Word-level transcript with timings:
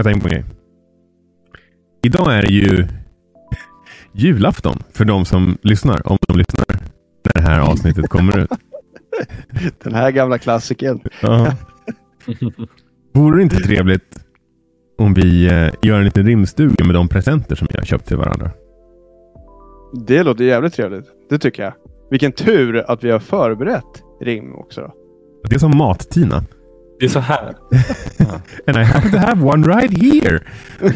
Jag 0.00 0.04
tänkte 0.04 0.28
på 0.28 0.34
en 0.34 0.42
grej. 0.42 0.44
Idag 2.02 2.34
är 2.34 2.42
det 2.42 2.48
ju 2.48 2.86
julafton 4.12 4.82
för 4.92 5.04
de 5.04 5.24
som 5.24 5.58
lyssnar. 5.62 6.12
Om 6.12 6.18
de 6.28 6.38
lyssnar 6.38 6.64
när 7.24 7.32
det 7.34 7.40
här 7.40 7.60
avsnittet 7.60 8.08
kommer 8.08 8.38
ut. 8.38 8.50
Den 9.82 9.94
här 9.94 10.10
gamla 10.10 10.38
klassikern. 10.38 11.00
Ja. 11.22 11.52
Vore 13.14 13.36
det 13.36 13.42
inte 13.42 13.56
trevligt 13.56 14.24
om 14.98 15.14
vi 15.14 15.46
eh, 15.46 15.70
gör 15.82 15.98
en 15.98 16.04
liten 16.04 16.26
rimstuga 16.26 16.84
med 16.84 16.94
de 16.94 17.08
presenter 17.08 17.56
som 17.56 17.68
vi 17.70 17.78
har 17.78 17.84
köpt 17.84 18.06
till 18.06 18.16
varandra? 18.16 18.50
Det 20.06 20.22
låter 20.22 20.44
jävligt 20.44 20.74
trevligt. 20.74 21.06
Det 21.30 21.38
tycker 21.38 21.62
jag. 21.62 21.72
Vilken 22.10 22.32
tur 22.32 22.90
att 22.90 23.04
vi 23.04 23.10
har 23.10 23.18
förberett 23.18 24.02
rim 24.20 24.54
också. 24.54 24.92
Det 25.48 25.54
är 25.54 25.58
som 25.58 25.76
mat-Tina. 25.76 26.44
Det 27.00 27.06
är 27.06 27.08
så 27.08 27.20
här. 27.20 27.44
And 28.66 28.76
I 28.76 28.82
happen 28.84 29.10
to 29.10 29.16
have 29.18 29.44
one 29.46 29.66
right 29.66 30.02
here. 30.02 30.40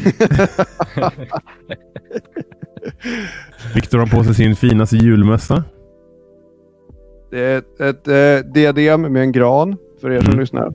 Viktor 3.74 3.98
har 3.98 4.06
på 4.06 4.24
sig 4.24 4.34
sin 4.34 4.56
finaste 4.56 4.96
julmössa. 4.96 5.64
Det 7.30 7.40
är 7.40 7.58
ett, 7.58 7.80
ett 7.80 8.08
eh, 8.08 8.38
diadem 8.52 9.02
med 9.02 9.22
en 9.22 9.32
gran 9.32 9.76
för 10.00 10.10
er 10.10 10.18
som 10.18 10.26
Mm. 10.28 10.40
lyssnar. 10.40 10.72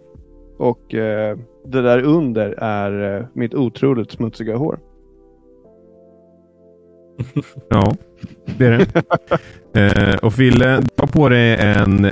Och 0.58 0.94
eh, 0.94 1.38
det 1.68 1.82
där 1.82 2.04
under 2.04 2.52
är 2.58 3.18
eh, 3.20 3.26
mitt 3.34 3.54
otroligt 3.54 4.12
smutsiga 4.12 4.56
hår. 4.58 4.80
Ja, 7.70 7.96
det 8.58 8.66
är 8.66 8.88
det. 9.74 10.14
eh, 10.14 10.20
och 10.20 10.34
Fille, 10.34 10.80
du 10.80 10.88
har 10.98 11.08
på 11.08 11.30
dig 11.30 11.56
en, 11.60 12.10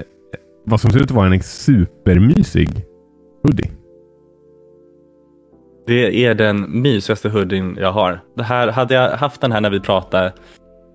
vad 0.65 0.81
som 0.81 0.91
ser 0.91 0.99
ut 0.99 1.05
att 1.05 1.11
vara 1.11 1.27
en 1.33 1.43
supermysig 1.43 2.69
hoodie. 3.47 3.71
Det 5.87 6.25
är 6.25 6.35
den 6.35 6.81
mysigaste 6.81 7.29
hoodien 7.29 7.77
jag 7.79 7.91
har. 7.91 8.19
Det 8.35 8.43
här, 8.43 8.67
hade 8.67 8.93
jag 8.93 9.11
haft 9.11 9.41
den 9.41 9.51
här 9.51 9.61
när 9.61 9.69
vi 9.69 9.79
pratade, 9.79 10.33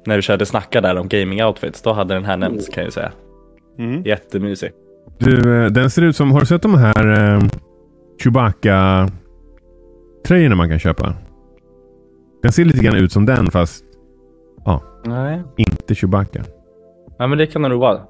när 0.07 0.17
vi 0.17 0.23
körde 0.23 0.47
snacka 0.47 0.81
där 0.81 0.97
om 0.97 1.09
gaming 1.09 1.45
outfits, 1.45 1.83
då 1.83 1.93
hade 1.93 2.15
den 2.15 2.25
här 2.25 2.37
nämnts 2.37 2.69
kan 2.69 2.85
jag 2.85 2.93
säga. 2.93 3.13
Mm. 3.79 4.03
Jättemysig. 4.03 4.73
Du, 5.19 5.65
eh, 5.65 5.71
den 5.71 5.91
ser 5.91 6.03
ut 6.03 6.17
som, 6.17 6.33
har 6.33 6.41
du 6.41 6.47
sett 6.47 6.63
de 6.63 6.75
här 6.75 7.35
eh, 7.35 7.41
Chewbacca-tröjorna 8.23 10.55
man 10.55 10.69
kan 10.69 10.79
köpa? 10.79 11.15
Den 12.43 12.53
ser 12.53 12.65
lite 12.65 12.85
grann 12.85 12.97
ut 12.97 13.13
som 13.13 13.27
den 13.27 13.51
fast 13.51 13.85
Nej. 15.05 15.43
inte 15.57 15.95
Chewbacca. 15.95 16.45
Ja 17.19 17.27
men 17.27 17.39
det 17.39 17.47
kan 17.47 17.63
det 17.63 17.69
nog 17.69 17.81
vara. 17.81 18.01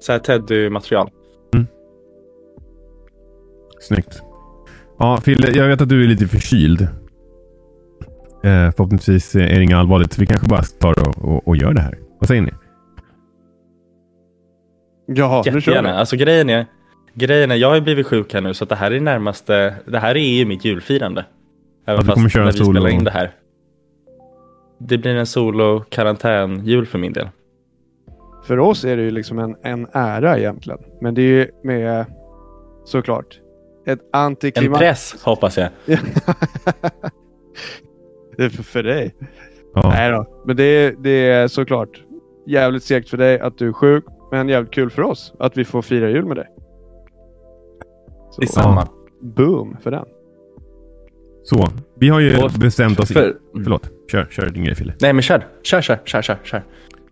Så 0.00 0.12
här 0.12 0.18
Teddy-material. 0.18 1.10
Snyggt. 3.82 4.22
Ja, 4.98 5.20
Fille, 5.24 5.50
jag 5.50 5.68
vet 5.68 5.80
att 5.80 5.88
du 5.88 6.04
är 6.04 6.08
lite 6.08 6.26
förkyld. 6.26 6.82
Eh, 8.44 8.70
förhoppningsvis 8.76 9.34
är 9.34 9.38
det 9.40 9.62
inget 9.62 9.76
allvarligt, 9.76 10.18
vi 10.18 10.26
kanske 10.26 10.46
bara 10.46 10.62
tar 10.62 11.08
och, 11.08 11.24
och, 11.24 11.48
och 11.48 11.56
gör 11.56 11.72
det 11.74 11.80
här. 11.80 11.98
Vad 12.20 12.28
säger 12.28 12.42
ni? 12.42 12.50
Ja, 15.06 15.44
nu 15.52 15.60
kör 15.60 15.82
vi. 15.82 15.88
Alltså 15.88 16.16
grejen 16.16 16.50
är, 16.50 16.66
grejen 17.14 17.50
är, 17.50 17.56
jag 17.56 17.70
har 17.70 17.80
blivit 17.80 18.06
sjuk 18.06 18.34
här 18.34 18.40
nu 18.40 18.54
så 18.54 18.64
att 18.64 18.68
det 18.68 18.76
här 18.76 18.90
är 18.90 19.00
närmaste, 19.00 19.74
det 19.86 19.98
här 19.98 20.14
är 20.16 20.38
ju 20.38 20.44
mitt 20.44 20.64
julfirande. 20.64 21.24
Även 21.86 22.00
du 22.00 22.06
fast 22.06 22.14
kommer 22.14 22.28
köra 22.28 22.44
när 22.44 22.52
vi 22.52 22.58
solo. 22.58 22.72
spelar 22.72 22.90
in 22.90 23.04
det 23.04 23.10
här. 23.10 23.30
Det 24.78 24.98
blir 24.98 25.14
en 25.14 25.26
solo 25.26 25.84
karantän-jul 25.88 26.86
för 26.86 26.98
min 26.98 27.12
del. 27.12 27.28
För 28.46 28.58
oss 28.58 28.84
är 28.84 28.96
det 28.96 29.02
ju 29.02 29.10
liksom 29.10 29.38
en, 29.38 29.56
en 29.62 29.86
ära 29.92 30.38
egentligen. 30.38 30.80
Men 31.00 31.14
det 31.14 31.22
är 31.22 31.26
ju 31.26 31.50
med 31.62 32.06
såklart 32.84 33.41
ett 33.86 34.00
En 34.00 34.06
antiklimax. 34.12 34.78
press 34.80 35.22
hoppas 35.24 35.58
jag. 35.58 35.68
det 38.36 38.44
är 38.44 38.48
för, 38.48 38.62
för 38.62 38.82
dig. 38.82 39.14
Ja. 39.74 39.88
Nej 39.94 40.10
då. 40.10 40.42
Men 40.46 40.56
det 40.56 40.62
är, 40.64 40.94
det 40.98 41.10
är 41.30 41.48
såklart 41.48 42.02
jävligt 42.46 42.84
segt 42.84 43.08
för 43.08 43.16
dig 43.16 43.40
att 43.40 43.58
du 43.58 43.68
är 43.68 43.72
sjuk. 43.72 44.04
Men 44.30 44.48
jävligt 44.48 44.72
kul 44.72 44.90
för 44.90 45.02
oss 45.02 45.32
att 45.38 45.56
vi 45.56 45.64
får 45.64 45.82
fira 45.82 46.08
jul 46.10 46.24
med 46.24 46.36
dig. 46.36 46.46
Så, 48.30 48.40
Detsamma. 48.40 48.88
boom 49.20 49.76
för 49.82 49.90
den. 49.90 50.04
Så, 51.44 51.68
vi 52.00 52.08
har 52.08 52.20
ju 52.20 52.42
Och 52.42 52.50
bestämt 52.50 53.00
oss... 53.00 53.12
För, 53.12 53.36
Förlåt, 53.64 53.90
kör, 54.12 54.26
kör 54.30 54.46
din 54.50 54.64
grej 54.64 54.74
Fille. 54.74 54.94
nej 55.00 55.12
men 55.12 55.22
kör, 55.22 55.46
kör, 55.62 55.80
kör, 55.82 55.98
kör, 56.04 56.22
kör, 56.22 56.38
kör. 56.44 56.62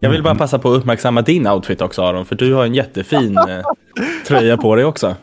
Jag 0.00 0.10
vill 0.10 0.22
bara 0.22 0.34
passa 0.34 0.58
på 0.58 0.72
att 0.72 0.78
uppmärksamma 0.78 1.22
din 1.22 1.46
outfit 1.48 1.82
också 1.82 2.02
Aron, 2.02 2.24
för 2.26 2.36
du 2.36 2.54
har 2.54 2.64
en 2.66 2.74
jättefin 2.74 3.38
eh, 3.38 3.60
tröja 4.26 4.56
på 4.56 4.74
dig 4.76 4.84
också. 4.84 5.16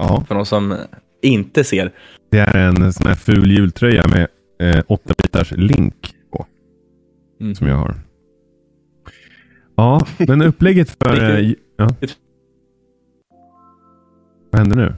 Ja, 0.00 0.24
För 0.28 0.34
de 0.34 0.46
som 0.46 0.76
inte 1.22 1.64
ser. 1.64 1.92
det 2.30 2.38
är 2.38 2.56
en 2.56 2.92
sån 2.92 3.06
här 3.06 3.14
ful 3.14 3.50
jultröja 3.50 4.04
med 4.08 4.26
eh, 4.60 4.82
åtta 4.88 5.14
bitars 5.22 5.52
link 5.52 6.14
på. 6.32 6.46
Mm. 7.40 7.54
Som 7.54 7.66
jag 7.66 7.76
har. 7.76 7.94
Ja, 9.76 10.06
men 10.18 10.42
upplägget 10.42 10.90
för... 11.02 11.38
Eh, 11.38 11.52
ja. 11.76 11.88
Vad 14.50 14.60
händer 14.60 14.76
nu? 14.76 14.94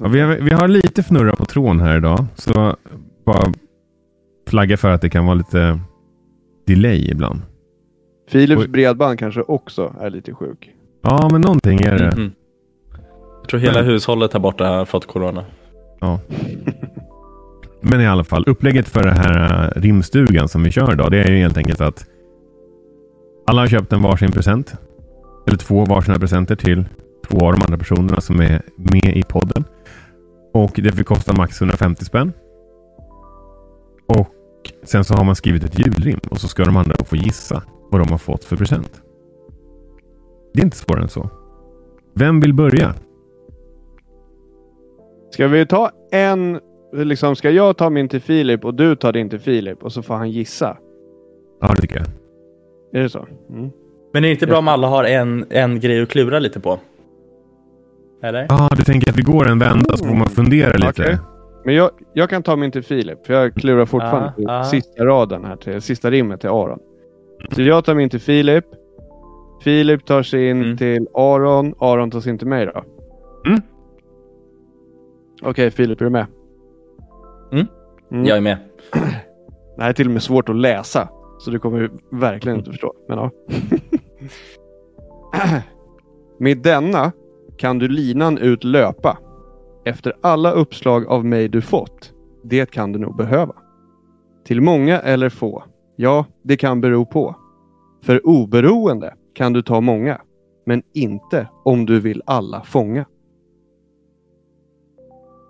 Ja, 0.00 0.08
vi, 0.08 0.20
har, 0.20 0.34
vi 0.36 0.50
har 0.50 0.68
lite 0.68 1.00
fnurra 1.02 1.36
på 1.36 1.44
tråden 1.44 1.80
här 1.80 1.96
idag. 1.96 2.26
Så 2.34 2.76
bara 3.26 3.52
flagga 4.48 4.76
för 4.76 4.90
att 4.90 5.00
det 5.02 5.10
kan 5.10 5.24
vara 5.26 5.34
lite 5.34 5.80
delay 6.66 7.10
ibland. 7.10 7.40
Philips 8.30 8.62
Oj. 8.62 8.68
bredband 8.68 9.18
kanske 9.18 9.42
också 9.42 9.94
är 10.00 10.10
lite 10.10 10.34
sjuk. 10.34 10.70
Ja, 11.02 11.28
men 11.32 11.40
någonting 11.40 11.80
är 11.80 11.98
det. 11.98 12.16
Mhm. 12.16 12.32
Jag 13.48 13.50
tror 13.50 13.60
hela 13.60 13.82
Men- 13.82 13.90
hushållet 13.90 14.32
här 14.32 14.40
borta 14.40 14.68
har 14.68 14.84
fått 14.84 15.06
corona. 15.06 15.44
Ja. 16.00 16.20
Men 17.80 18.00
i 18.00 18.06
alla 18.06 18.24
fall, 18.24 18.44
upplägget 18.46 18.88
för 18.88 19.02
den 19.02 19.16
här 19.16 19.64
äh, 19.76 19.80
rimstugan 19.80 20.48
som 20.48 20.62
vi 20.62 20.70
kör 20.70 20.92
idag, 20.92 21.10
det 21.10 21.22
är 21.22 21.30
ju 21.30 21.38
helt 21.38 21.56
enkelt 21.56 21.80
att 21.80 22.06
alla 23.46 23.62
har 23.62 23.66
köpt 23.66 23.92
en 23.92 24.02
varsin 24.02 24.32
present. 24.32 24.74
Eller 25.46 25.58
två 25.58 25.84
varsina 25.84 26.18
presenter 26.18 26.56
till 26.56 26.84
två 27.28 27.46
av 27.46 27.52
de 27.52 27.62
andra 27.62 27.78
personerna 27.78 28.20
som 28.20 28.40
är 28.40 28.62
med 28.76 29.16
i 29.16 29.22
podden. 29.22 29.64
Och 30.54 30.72
det 30.74 30.92
får 30.92 31.04
kosta 31.04 31.32
max 31.36 31.60
150 31.60 32.04
spänn. 32.04 32.32
Och 34.08 34.34
sen 34.84 35.04
så 35.04 35.14
har 35.14 35.24
man 35.24 35.36
skrivit 35.36 35.64
ett 35.64 35.78
julrim 35.78 36.20
och 36.30 36.40
så 36.40 36.48
ska 36.48 36.64
de 36.64 36.76
andra 36.76 37.04
få 37.04 37.16
gissa 37.16 37.62
vad 37.90 38.00
de 38.00 38.10
har 38.10 38.18
fått 38.18 38.44
för 38.44 38.56
present. 38.56 39.02
Det 40.54 40.60
är 40.60 40.64
inte 40.64 40.76
svårare 40.76 41.02
än 41.02 41.08
så. 41.08 41.30
Vem 42.14 42.40
vill 42.40 42.54
börja? 42.54 42.94
Ska 45.30 45.48
vi 45.48 45.66
ta 45.66 45.90
en, 46.12 46.60
liksom 46.92 47.36
ska 47.36 47.50
jag 47.50 47.76
ta 47.76 47.90
min 47.90 48.08
till 48.08 48.20
Filip 48.20 48.64
och 48.64 48.74
du 48.74 48.96
tar 48.96 49.12
din 49.12 49.30
till 49.30 49.38
Filip 49.38 49.82
och 49.82 49.92
så 49.92 50.02
får 50.02 50.14
han 50.14 50.30
gissa? 50.30 50.76
Ja, 51.60 51.68
det 51.74 51.80
tycker 51.80 51.96
jag. 51.96 52.06
Är 53.00 53.02
det 53.02 53.08
så? 53.08 53.26
Mm. 53.50 53.70
Men 54.12 54.24
är 54.24 54.28
det 54.28 54.32
inte 54.34 54.46
bra 54.46 54.58
om 54.58 54.68
alla 54.68 54.86
har 54.86 55.04
en, 55.04 55.44
en 55.50 55.80
grej 55.80 56.02
att 56.02 56.08
klura 56.08 56.38
lite 56.38 56.60
på? 56.60 56.78
Eller? 58.22 58.46
Ja, 58.48 58.68
du 58.76 58.82
tänker 58.84 59.10
att 59.10 59.16
vi 59.18 59.22
går 59.22 59.48
en 59.48 59.58
vända 59.58 59.96
så 59.96 60.04
får 60.04 60.14
man 60.14 60.28
fundera 60.28 60.72
lite. 60.76 61.02
Okej. 61.02 61.18
Men 61.64 61.74
jag, 61.74 61.90
jag 62.12 62.30
kan 62.30 62.42
ta 62.42 62.56
min 62.56 62.70
till 62.72 62.82
Filip, 62.82 63.26
för 63.26 63.34
jag 63.34 63.54
klurar 63.54 63.86
fortfarande 63.86 64.32
Ja, 64.36 64.44
på 64.46 64.52
ja. 64.52 64.64
sista 64.64 65.04
raden 65.04 65.44
här, 65.44 65.56
till, 65.56 65.82
sista 65.82 66.10
rimmet 66.10 66.40
till 66.40 66.50
Aron. 66.50 66.78
Så 67.52 67.62
jag 67.62 67.84
tar 67.84 67.94
min 67.94 68.10
till 68.10 68.20
Filip. 68.20 68.64
Filip 69.64 70.04
tar 70.04 70.22
sin 70.22 70.62
Mm. 70.62 70.76
till 70.76 71.06
Aron. 71.14 71.74
Aron 71.78 72.10
tar 72.10 72.20
sin 72.20 72.38
till 72.38 72.46
mig 72.48 72.66
då. 72.66 72.84
Mm. 73.50 73.60
Okej 75.42 75.70
Filip, 75.70 76.00
är 76.00 76.04
du 76.04 76.10
med? 76.10 76.26
Mm. 77.52 77.66
Mm. 78.10 78.24
Jag 78.24 78.36
är 78.36 78.40
med. 78.40 78.58
Det 79.76 79.82
här 79.82 79.88
är 79.88 79.92
till 79.92 80.06
och 80.06 80.12
med 80.12 80.22
svårt 80.22 80.48
att 80.48 80.56
läsa. 80.56 81.08
Så 81.38 81.50
du 81.50 81.58
kommer 81.58 81.90
verkligen 82.10 82.58
inte 82.58 82.70
förstå. 82.70 82.94
Men 83.08 83.18
ja. 83.18 83.30
Med 86.38 86.58
denna 86.58 87.12
kan 87.58 87.78
du 87.78 87.88
linan 87.88 88.38
ut 88.38 88.64
löpa. 88.64 89.18
Efter 89.84 90.12
alla 90.20 90.50
uppslag 90.52 91.06
av 91.06 91.24
mig 91.24 91.48
du 91.48 91.60
fått. 91.60 92.12
Det 92.44 92.70
kan 92.70 92.92
du 92.92 92.98
nog 92.98 93.16
behöva. 93.16 93.54
Till 94.46 94.60
många 94.60 95.00
eller 95.00 95.28
få. 95.28 95.64
Ja, 95.96 96.24
det 96.42 96.56
kan 96.56 96.80
bero 96.80 97.06
på. 97.06 97.36
För 98.02 98.26
oberoende 98.26 99.14
kan 99.34 99.52
du 99.52 99.62
ta 99.62 99.80
många. 99.80 100.20
Men 100.66 100.82
inte 100.94 101.48
om 101.64 101.86
du 101.86 102.00
vill 102.00 102.22
alla 102.26 102.62
fånga. 102.62 103.04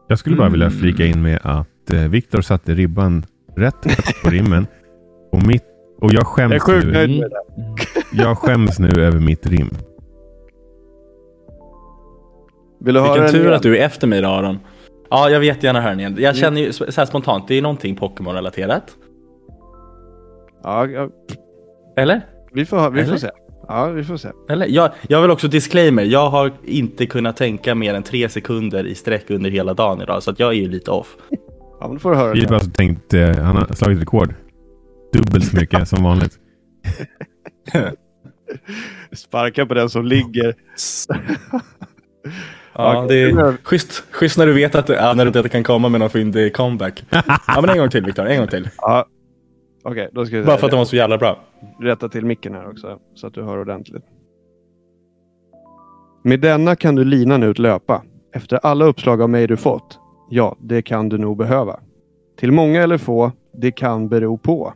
Jag 0.09 0.19
skulle 0.19 0.37
bara 0.37 0.47
Mm. 0.47 0.53
vilja 0.61 0.71
flika 0.71 1.05
in 1.07 1.23
med 1.23 1.39
att 1.43 1.93
eh, 1.93 2.01
Viktor 2.09 2.41
satte 2.41 2.75
ribban 2.75 3.25
rätt 3.57 3.85
högt 3.85 4.23
på 4.25 4.31
rimmen. 4.31 4.67
Och, 5.33 5.47
mitt, 5.47 5.65
och 6.01 6.13
jag, 6.13 6.15
Jag 6.15 6.21
är 6.21 6.25
skäms 6.25 6.63
sjukt 6.63 6.87
nu, 6.87 6.93
nöjd 6.93 7.21
med 7.21 7.31
det. 7.31 8.23
jag 8.23 8.39
skäms 8.39 8.79
nu 8.79 8.89
över 9.03 9.21
mitt 9.21 9.47
rim. 9.47 9.71
Vill 12.81 12.95
du 12.95 13.03
Vilken 13.03 13.29
tur 13.31 13.41
igen? 13.41 13.55
att 13.55 13.63
du 13.63 13.79
är 13.79 13.85
efter 13.85 14.07
mig 14.07 14.21
då 14.23 14.29
Aron. 14.29 14.59
Ja, 15.11 15.31
jag 15.31 15.39
vill 15.41 15.49
jättegärna 15.49 15.81
höra 15.81 15.91
den 15.91 16.01
igen. 16.01 16.17
Jag 16.19 16.37
känner 16.37 16.61
ju 16.61 16.73
så 16.73 16.85
här 16.97 17.05
spontant, 17.05 17.49
det 17.49 17.55
är 17.59 17.63
någonting 17.63 17.97
Pokémon-relaterat. 17.97 18.97
Ja, 20.63 20.87
ja, 20.87 21.09
Eller? 21.97 22.21
vi 22.53 22.65
får, 22.67 22.91
vi 22.91 23.03
får 23.03 23.09
Eller? 23.09 23.17
se. 23.19 23.31
Ja, 23.69 23.87
vi 23.87 24.05
får 24.05 24.17
se. 24.17 24.29
Eller? 24.49 24.67
Jag, 24.67 24.91
jag 25.09 25.23
vill 25.23 25.31
också 25.31 25.49
disclaimer, 25.49 26.03
jag 26.03 26.31
har 26.31 26.53
inte 26.65 27.07
kunnat 27.07 27.37
tänka 27.37 27.75
mer 27.75 27.95
än 27.95 28.03
tre 28.03 28.29
sekunder 28.29 28.87
i 28.87 28.95
sträck 28.95 29.31
under 29.31 29.51
hela 29.51 29.75
dagen 29.75 30.03
idag, 30.03 30.23
så 30.23 30.31
att 30.31 30.41
jag 30.41 30.49
är 30.49 30.57
ju 30.57 30.69
lite 30.69 30.91
off. 30.91 31.17
Ja, 31.81 31.87
men 31.87 31.93
då 31.93 31.99
får 31.99 32.11
du 32.11 32.17
höra. 32.17 32.33
Filip 32.33 32.49
har 32.49 32.55
alltså 32.55 32.71
tänkt, 32.71 33.15
eh, 33.15 33.37
han 33.37 33.57
har 33.57 33.75
slagit 33.75 34.01
rekord. 34.01 34.35
Dubbelt 35.13 35.45
så 35.45 35.57
mycket 35.57 35.89
som 35.89 36.05
vanligt. 36.05 36.39
Sparka 39.13 39.67
på 39.67 39.75
den 39.75 39.91
som 39.91 40.07
ligger. 40.07 40.55
Ja, 42.75 43.07
det 43.09 43.23
är 43.23 43.57
schysst, 43.65 44.05
schysst 44.11 44.39
när 44.39 44.47
du 44.47 44.53
vet 44.53 44.75
att 44.75 44.89
ja, 44.89 45.15
när 45.15 45.25
du 45.25 45.31
vet 45.31 45.37
att 45.37 45.43
det 45.43 45.49
kan 45.49 45.65
komma 45.65 45.89
med 45.89 46.01
någon 46.01 46.11
fyndig 46.11 46.55
comeback. 46.55 47.05
Ja, 47.47 47.61
men 47.61 47.71
en 47.71 47.79
gång 47.79 47.91
till 47.91 48.05
Viktor, 48.05 48.27
en 48.27 48.39
gång 48.39 48.49
till. 48.49 48.69
Ja. 48.77 49.07
Okej, 49.83 50.09
då 50.13 50.27
ska 50.27 50.37
vi 50.37 50.45
Bara 50.45 50.57
för 50.57 50.67
att 50.67 50.71
de 50.71 50.77
var 50.77 50.85
så 50.85 50.97
jävla 50.97 51.19
bra. 51.19 51.45
Rätta 51.81 52.09
till 52.09 52.27
micken 52.27 52.55
här 52.55 52.71
också 52.71 52.99
så 53.15 53.27
att 53.27 53.35
du 53.35 53.43
hör 53.43 53.59
ordentligt. 53.59 54.05
Med 56.23 56.41
denna 56.41 56.77
kan 56.77 56.95
du 56.95 57.05
linan 57.05 57.43
ut 57.43 57.59
löpa. 57.59 58.03
Efter 58.33 58.61
alla 58.63 58.85
uppslag 58.85 59.23
av 59.23 59.31
mig 59.31 59.47
du 59.47 59.57
fått. 59.57 59.99
Ja, 60.31 60.57
det 60.61 60.83
kan 60.83 61.09
du 61.09 61.19
nog 61.19 61.37
behöva. 61.37 61.81
Till 62.39 62.53
många 62.53 62.83
eller 62.83 62.99
få, 62.99 63.33
det 63.53 63.71
kan 63.71 64.09
bero 64.09 64.39
på. 64.39 64.73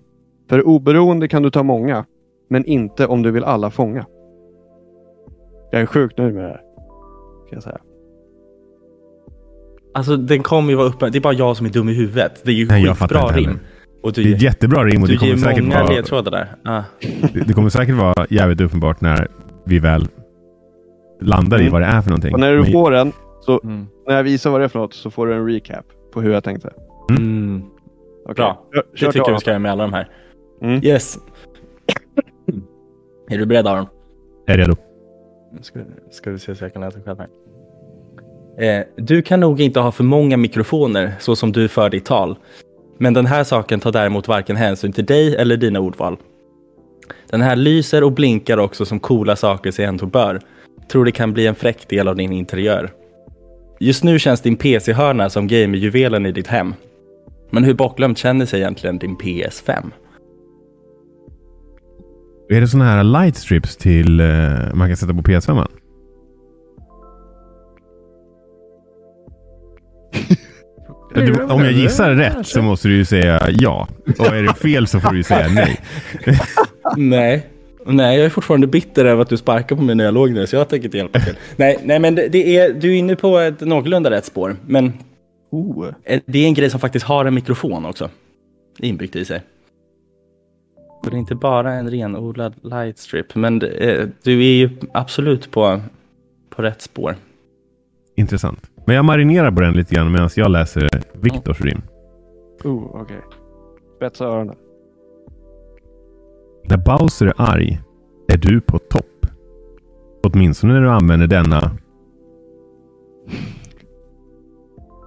För 0.49 0.67
oberoende 0.67 1.29
kan 1.29 1.43
du 1.43 1.51
ta 1.51 1.63
många, 1.63 2.05
men 2.49 2.65
inte 2.65 3.07
om 3.07 3.23
du 3.23 3.31
vill 3.31 3.45
alla 3.45 3.71
fånga. 3.71 4.07
Jag 5.71 5.81
är 5.81 5.87
sjukt 5.87 6.19
nöjd 6.19 6.35
med 6.35 6.45
det 6.45 6.49
här. 6.49 6.61
Kan 7.49 7.57
jag 7.57 7.63
säga. 7.63 7.81
Alltså 9.95 10.17
den 10.17 10.43
kommer 10.43 10.71
ju 10.71 10.77
vara 10.77 10.89
uppe, 10.89 11.11
det 11.11 11.19
är 11.19 11.23
bara 11.23 11.33
jag 11.33 11.57
som 11.57 11.67
är 11.67 11.71
dum 11.71 11.89
i 11.89 11.95
huvudet. 11.95 12.43
Det 12.45 12.51
är 12.51 12.55
ju 12.55 12.67
Nej, 12.67 12.95
skitbra 12.95 13.27
rim. 13.27 13.59
Och 14.03 14.13
Det 14.13 14.23
du, 14.23 14.31
är 14.31 14.35
ett 14.35 14.43
jättebra 14.43 14.85
rim 14.85 15.03
och 15.03 15.09
du 15.09 15.15
det 15.15 15.19
kommer, 15.19 15.37
säkert 15.37 15.65
många 15.65 15.83
vara, 15.83 15.93
ledtrådar 15.95 16.31
där. 16.31 16.57
Ah. 16.65 16.83
det, 17.33 17.41
det 17.47 17.53
kommer 17.55 17.69
säkert 17.69 17.95
vara 17.95 18.27
jävligt 18.31 18.61
uppenbart 18.61 19.01
när 19.01 19.29
vi 19.65 19.79
väl 19.79 20.09
landar 21.21 21.59
i 21.59 21.61
Mm. 21.61 21.73
vad 21.73 21.83
det 21.83 21.87
är 21.87 22.03
för 22.03 22.11
någonting. 22.11 22.35
Och 22.35 22.41
när 22.41 22.55
du 22.57 22.65
får 22.73 22.91
den, 22.91 23.13
så 23.41 23.61
Mm. 23.65 23.87
när 24.09 24.17
jag 24.17 24.23
visar 24.23 24.51
vad 24.51 24.61
det 24.61 24.65
är 24.65 24.69
för 24.69 24.79
något 24.79 24.95
så 24.95 25.11
får 25.11 25.27
du 25.27 25.35
en 25.35 25.47
recap 25.47 25.85
på 26.13 26.21
hur 26.21 26.33
jag 26.33 26.45
tänkte. 26.45 26.71
Mm. 27.11 27.63
Okej. 28.25 28.35
Bra. 28.35 28.63
Kör, 28.75 28.83
Det 28.93 28.99
kör 28.99 29.13
tycker 29.13 29.29
jag 29.31 29.35
vi 29.35 29.41
ska 29.41 29.51
göra 29.51 29.59
med 29.59 29.73
alla 29.73 29.83
de 29.85 29.93
här. 29.93 30.09
Mm. 30.63 30.85
Yes. 30.85 31.19
är 33.31 33.39
du 33.39 33.47
beredd 33.47 33.67
Aron? 33.67 33.87
är 34.47 34.59
redo. 34.59 34.75
Ska, 35.61 35.81
ska 36.11 36.31
vi 36.31 36.39
se 36.39 36.55
så 36.55 36.65
jag 36.65 36.73
kan 36.73 36.83
läsa 36.83 36.99
själv 37.05 37.19
här. 37.19 37.29
Eh, 38.59 38.85
du 38.97 39.23
kan 39.23 39.41
nog 39.41 39.61
inte 39.61 39.81
ha 39.81 39.93
för 39.93 40.05
många 40.05 40.37
mikrofoner 40.37 41.13
så 41.19 41.37
som 41.37 41.53
du 41.53 41.69
för 41.69 41.91
ditt 41.91 42.05
tal. 42.05 42.37
Men 43.03 43.15
den 43.15 43.27
här 43.27 43.45
saken 43.45 43.81
tar 43.81 43.93
däremot 43.93 44.29
varken 44.29 44.57
hänsyn 44.57 44.93
till 44.93 45.07
dig 45.07 45.37
eller 45.37 45.57
dina 45.57 45.81
ordval. 45.81 46.17
Den 47.31 47.41
här 47.41 47.57
lyser 47.57 48.05
och 48.05 48.13
blinkar 48.13 48.59
också 48.59 48.85
som 48.85 49.01
coola 49.01 49.37
saker 49.37 49.71
sig 49.71 49.85
ändå 49.85 50.07
bör. 50.07 50.41
Tror 50.93 51.05
det 51.05 51.13
kan 51.13 51.33
bli 51.33 51.47
en 51.47 51.55
fräck 51.55 51.89
del 51.89 52.09
av 52.09 52.17
din 52.17 52.33
interiör. 52.33 52.91
Just 53.81 54.05
nu 54.05 54.19
känns 54.19 54.41
din 54.41 54.57
PC-hörna 54.57 55.31
som 55.31 55.47
gamerjuvelen 55.47 56.27
i 56.27 56.33
ditt 56.33 56.47
hem. 56.47 56.75
Men 57.51 57.65
hur 57.65 57.75
bortglömt 57.75 58.19
känner 58.19 58.47
sig 58.47 58.61
egentligen 58.61 58.99
din 58.99 59.17
PS5? 59.17 59.91
Är 62.49 62.61
det 62.61 62.69
sådana 62.69 62.91
här 62.91 63.05
light 63.05 63.37
strips 63.37 63.77
till 63.77 64.21
eh, 64.21 64.27
man 64.75 64.89
kan 64.89 64.97
sätta 64.97 65.15
på 65.15 65.23
PS5? 65.23 65.67
Du, 71.15 71.43
om 71.43 71.65
jag 71.65 71.73
gissar 71.73 72.11
rätt 72.11 72.47
så 72.47 72.63
måste 72.63 72.89
du 72.89 72.97
ju 72.97 73.05
säga 73.05 73.49
ja. 73.51 73.89
Och 74.19 74.27
är 74.27 74.43
det 74.43 74.55
fel 74.55 74.87
så 74.87 75.01
får 75.01 75.11
du 75.11 75.17
ju 75.17 75.23
säga 75.23 75.49
nej. 75.49 75.81
Nej. 76.97 77.47
Nej, 77.87 78.17
jag 78.17 78.27
är 78.27 78.31
fortfarande 78.31 78.67
bitter 78.67 79.05
över 79.05 79.23
att 79.23 79.29
du 79.29 79.37
sparkar 79.37 79.77
på 79.77 79.83
mig 79.83 79.95
när 79.95 80.05
jag 80.05 80.15
låg 80.15 80.31
ner, 80.31 80.47
så 80.47 80.57
jag 80.57 80.69
tänker 80.69 80.85
inte 80.85 80.97
hjälpa 80.97 81.21
till. 81.21 81.35
nej, 81.57 81.79
nej, 81.85 81.99
men 81.99 82.15
det, 82.15 82.29
det 82.29 82.57
är, 82.57 82.73
du 82.73 82.93
är 82.95 82.99
inne 82.99 83.17
på 83.17 83.39
ett 83.39 83.61
någorlunda 83.61 84.11
rätt 84.11 84.25
spår. 84.25 84.57
Men 84.67 84.93
Oh. 85.51 85.89
eh, 86.05 86.21
det 86.27 86.39
är 86.39 86.47
en 86.47 86.55
grej 86.55 86.71
som 86.71 86.81
faktiskt 86.81 87.07
har 87.07 87.25
en 87.25 87.35
mikrofon 87.35 87.87
också. 87.87 88.11
Inbyggt 88.79 89.17
i 89.17 89.25
sig. 89.25 89.43
Det 91.05 91.17
är 91.17 91.19
inte 91.19 91.35
bara 91.35 91.73
en 91.73 91.91
renodlad 91.91 92.55
lightstrip, 92.63 93.35
men 93.35 93.59
det, 93.59 93.69
eh, 93.69 94.09
du 94.23 94.39
är 94.41 94.55
ju 94.55 94.71
absolut 94.93 95.51
på, 95.51 95.81
på 96.51 96.63
rätt 96.63 96.83
spår. 96.83 97.17
Intressant. 98.17 98.71
Men 98.85 98.97
jag 98.97 99.05
marinerar 99.05 99.51
på 99.51 99.61
den 99.61 99.75
lite 99.75 99.95
grann 99.95 100.13
medan 100.13 100.31
jag 100.37 100.51
läser 100.51 100.89
Viktors 101.13 101.61
rim. 101.61 101.83
Oh, 102.65 103.01
okej. 103.03 103.21
Spetsa 103.97 104.25
öronen. 104.25 104.57
När 106.65 106.77
Bowser 106.77 107.27
är 107.27 107.35
arg 107.37 107.81
är 108.29 108.37
du 108.37 108.61
på 108.61 108.79
topp. 108.79 109.27
Åtminstone 110.23 110.73
när 110.73 110.81
du 110.81 110.91
använder 110.91 111.27
denna. 111.27 111.61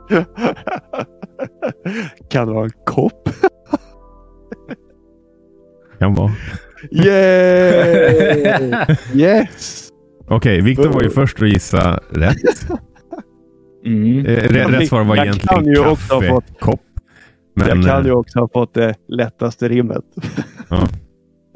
kan 2.29 2.47
det 2.47 2.53
vara 2.53 2.65
en 2.65 2.71
kopp? 2.85 3.29
Kan 5.99 6.13
vara. 6.13 6.31
Yeah! 6.91 8.89
yes! 9.13 9.89
Okej, 10.27 10.61
Viktor 10.61 10.89
var 10.89 11.01
ju 11.01 11.09
först 11.09 11.41
att 11.41 11.49
gissa 11.49 11.99
rätt. 12.09 12.67
Mm. 13.85 14.25
Eh, 14.25 14.31
rätt, 14.41 14.69
rätt 14.73 14.87
svar 14.89 15.03
var 15.03 15.15
Jag 15.15 15.25
egentligen 15.25 15.55
kan 15.63 15.65
ju 15.65 15.79
också 15.87 16.13
ha 16.13 16.21
fått- 16.21 16.45
kaffekopp. 16.47 16.81
Men, 17.55 17.67
jag 17.67 17.85
kan 17.85 17.99
eh, 18.01 18.05
ju 18.05 18.11
också 18.11 18.39
ha 18.39 18.49
fått 18.53 18.73
det 18.73 18.95
lättaste 19.07 19.67
rimmet. 19.69 20.03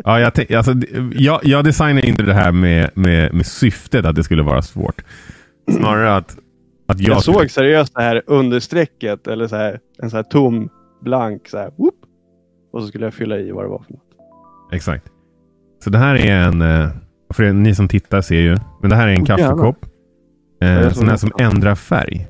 Ja, 0.04 0.20
jag, 0.20 0.34
tänk- 0.34 0.52
alltså, 0.52 0.74
jag, 1.14 1.40
jag 1.44 1.64
designar 1.64 2.06
inte 2.06 2.24
det 2.24 2.34
här 2.34 2.52
med, 2.52 2.90
med, 2.94 3.34
med 3.34 3.46
syftet 3.46 4.06
att 4.06 4.16
det 4.16 4.24
skulle 4.24 4.44
vara 4.44 4.62
svårt. 4.62 5.02
Snarare 5.72 6.16
att, 6.16 6.38
att 6.88 7.00
jag... 7.00 7.16
Jag 7.16 7.24
såg 7.24 7.52
seriöst 7.52 7.94
det 7.96 8.02
här 8.02 8.22
understrecket 8.28 9.28
eller 9.28 9.48
så 9.48 9.56
här, 9.56 9.80
en 10.04 10.10
så 10.10 10.16
här 10.16 10.24
tom 10.24 10.70
blank 11.02 11.48
så 11.50 11.58
här, 11.58 11.72
whoop, 11.78 11.96
och 12.74 12.81
så 12.81 12.88
skulle 12.88 13.06
jag 13.06 13.14
fylla 13.14 13.38
i 13.38 13.52
vad 13.52 13.64
det 13.66 13.70
var 13.70 13.84
för 13.84 13.92
något. 13.94 14.04
Exakt. 14.72 15.06
Så 15.84 15.90
det 15.90 15.98
här 15.98 16.16
är 16.16 16.36
en... 16.48 16.62
eh, 16.62 16.90
För 17.34 17.54
ni 17.54 17.76
som 17.76 17.88
tittar 17.88 18.22
ser 18.22 18.42
ju. 18.42 18.58
Men 18.81 18.90
det 18.90 18.96
här 18.96 19.08
är 19.08 19.12
en 19.14 19.22
Oh, 19.22 19.26
kaffekopp. 19.26 19.86
Eh, 20.62 20.68
här 20.68 21.18
som 21.18 21.32
ändrar 21.40 21.76
färg. 21.76 22.28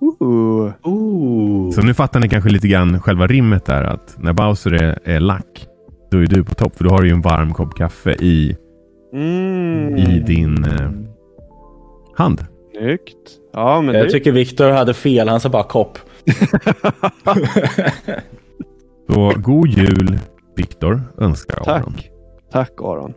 Ooh. 0.00 0.70
Ooh. 0.84 1.70
Så 1.70 1.82
nu 1.82 1.94
fattar 1.94 2.20
ni 2.20 2.28
kanske 2.28 2.50
lite 2.50 2.68
grann 2.68 3.00
själva 3.00 3.26
rimmet 3.26 3.64
där. 3.64 3.84
Att 3.84 4.14
när 4.18 4.32
Bowser 4.32 4.72
är, 4.72 4.98
är 5.04 5.20
lack, 5.20 5.66
då 6.10 6.18
är 6.18 6.26
du 6.26 6.44
på 6.44 6.54
topp. 6.54 6.76
För 6.76 6.84
då 6.84 6.90
har 6.90 7.02
du 7.02 7.08
ju 7.08 7.14
en 7.14 7.20
varm 7.22 7.52
kopp 7.54 7.74
kaffe 7.76 8.10
i, 8.12 8.56
Mm. 9.12 9.96
i 9.96 10.20
din 10.26 10.64
eh, 10.64 10.90
hand. 12.16 12.46
Snyggt. 12.78 13.16
Ja, 13.52 13.80
men 13.80 13.94
Jag 13.94 14.06
det... 14.06 14.10
tycker 14.10 14.32
Viktor 14.32 14.70
hade 14.70 14.94
fel, 14.94 15.28
han 15.28 15.40
sa 15.40 15.48
bara 15.48 15.62
kopp. 15.62 15.98
Så 19.10 19.32
god 19.36 19.68
jul 19.68 20.18
Viktor 20.56 21.02
önskar 21.18 21.58
jag 21.66 21.68
Aron. 21.76 21.92
Tack. 21.94 22.10
Tack 22.52 22.72
Aron. 22.82 23.12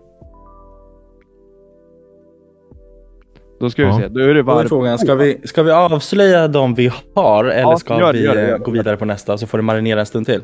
Då 3.61 3.69
ska 3.69 3.81
vi 3.81 3.87
Ja. 3.87 3.99
se. 3.99 4.07
Då 4.07 4.19
är 4.19 4.27
det 4.27 4.33
Då 4.33 4.39
är 4.39 4.43
varv. 4.43 4.67
frågan, 4.67 4.97
ska 4.99 5.15
vi, 5.15 5.41
ska 5.43 5.63
vi 5.63 5.71
avslöja 5.71 6.47
de 6.47 6.73
vi 6.75 6.91
har 7.15 7.45
eller 7.45 7.61
Ja, 7.61 7.77
ska 7.77 7.99
gör 7.99 8.13
vi 8.13 8.23
gör 8.23 8.35
eh, 8.37 8.49
gör 8.49 8.57
gå 8.57 8.71
vidare 8.71 8.97
på 8.97 9.05
nästa 9.05 9.37
så 9.37 9.47
får 9.47 9.57
det 9.57 9.61
marinera 9.61 9.99
en 9.99 10.05
stund 10.05 10.25
till? 10.25 10.41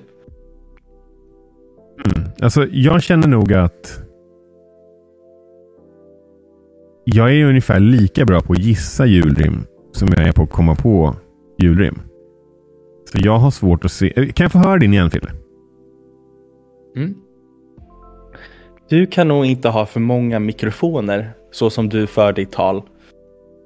Mm. 2.05 2.29
Alltså, 2.41 2.67
jag 2.71 3.03
känner 3.03 3.27
nog 3.27 3.53
att 3.53 3.99
jag 7.05 7.33
är 7.35 7.45
ungefär 7.45 7.79
lika 7.79 8.25
bra 8.25 8.41
på 8.41 8.53
att 8.53 8.59
gissa 8.59 9.05
julrim 9.05 9.63
som 9.91 10.07
jag 10.17 10.27
är 10.27 10.31
på 10.31 10.43
att 10.43 10.49
komma 10.49 10.75
på 10.75 11.15
julrim. 11.59 11.99
Så 13.11 13.17
jag 13.21 13.37
har 13.37 13.51
svårt 13.51 13.85
att 13.85 13.91
se. 13.91 14.09
Kan 14.09 14.43
jag 14.43 14.51
få 14.51 14.57
höra 14.59 14.77
din 14.77 14.93
igen 14.93 15.09
Fille? 15.09 15.31
Du 18.89 19.05
kan 19.05 19.27
nog 19.27 19.45
inte 19.45 19.69
ha 19.69 19.85
för 19.85 19.99
många 19.99 20.39
mikrofoner 20.39 21.31
så 21.51 21.69
som 21.69 21.89
du 21.89 22.07
för 22.07 22.33
ditt 22.33 22.51
tal. 22.51 22.81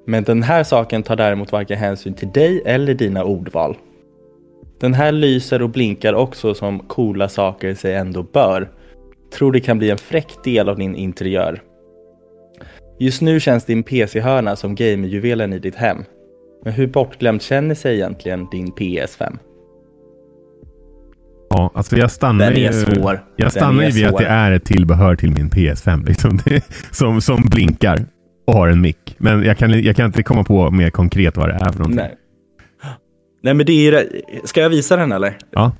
Men 0.06 0.24
den 0.24 0.42
här 0.42 0.64
saken 0.64 1.02
tar 1.02 1.16
däremot 1.16 1.52
varken 1.52 1.78
hänsyn 1.78 2.14
till 2.14 2.30
dig 2.32 2.62
eller 2.66 2.94
dina 2.94 3.24
ordval. 3.24 3.76
Den 4.80 4.94
här 4.94 5.12
lyser 5.12 5.62
och 5.62 5.70
blinkar 5.70 6.14
också 6.14 6.54
som 6.54 6.78
coola 6.78 7.28
saker 7.28 7.74
sig 7.74 7.94
ändå 7.94 8.22
bör. 8.22 8.70
Tror 9.38 9.52
det 9.52 9.60
kan 9.60 9.78
bli 9.78 9.90
en 9.90 9.98
fräck 9.98 10.44
del 10.44 10.68
av 10.68 10.78
din 10.78 10.94
interiör. 10.94 11.62
Just 12.98 13.22
nu 13.22 13.40
känns 13.40 13.64
din 13.64 13.82
PC-hörna 13.82 14.56
som 14.56 14.74
gamerjuvelen 14.74 15.52
i 15.52 15.58
ditt 15.58 15.74
hem. 15.74 16.04
Men 16.64 16.72
hur 16.72 16.86
bortglömt 16.86 17.42
känner 17.42 17.74
sig 17.74 17.94
egentligen 17.94 18.46
din 18.50 18.72
PS5? 18.72 19.38
Ja, 21.50 21.70
alltså 21.74 21.96
jag 21.96 22.10
stannar 22.10 22.50
Den 22.50 22.64
är 22.64 22.72
svår. 22.72 23.24
Jag 23.36 23.52
stannar 23.52 23.84
ju 23.84 23.90
vid 23.90 24.06
att 24.06 24.18
det 24.18 24.26
är 24.26 24.52
ett 24.52 24.64
tillbehör 24.64 25.16
till 25.16 25.30
min 25.30 25.50
PS5. 25.50 26.06
Liksom. 26.06 26.38
Som, 26.90 27.20
som 27.20 27.42
blinkar 27.42 28.06
och 28.44 28.54
har 28.54 28.68
en 28.68 28.80
mick. 28.80 29.14
Men 29.18 29.42
jag 29.42 29.58
kan, 29.58 29.82
jag 29.82 29.96
kan 29.96 30.06
inte 30.06 30.22
komma 30.22 30.44
på 30.44 30.70
mer 30.70 30.90
konkret 30.90 31.36
vad 31.36 31.48
det 31.48 31.54
är 31.54 31.72
för 31.72 31.78
någonting. 31.78 31.96
Nej. 31.96 32.16
Nej 33.42 33.54
men 33.54 33.66
det 33.66 33.72
är 33.72 33.82
ju 33.84 33.90
det. 33.90 34.08
Ska 34.44 34.60
jag 34.60 34.70
visa 34.70 34.96
den 34.96 35.12
eller? 35.12 35.38
Ja. 35.50 35.72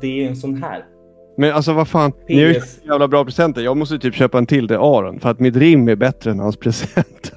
Det 0.00 0.24
är 0.24 0.28
en 0.28 0.36
sån 0.36 0.62
här. 0.62 0.84
Men 1.36 1.52
alltså 1.52 1.72
vad 1.72 1.88
fan, 1.88 2.12
ni 2.28 2.42
har 2.42 2.48
ju 2.48 2.54
PS. 2.54 2.74
köpt 2.74 2.86
jävla 2.86 3.08
bra 3.08 3.24
presenter. 3.24 3.62
Jag 3.62 3.76
måste 3.76 3.98
typ 3.98 4.14
köpa 4.14 4.38
en 4.38 4.46
till 4.46 4.68
till 4.68 4.76
Aron 4.76 5.20
för 5.20 5.30
att 5.30 5.40
mitt 5.40 5.56
rim 5.56 5.88
är 5.88 5.96
bättre 5.96 6.30
än 6.30 6.38
hans 6.38 6.56
present. 6.56 7.32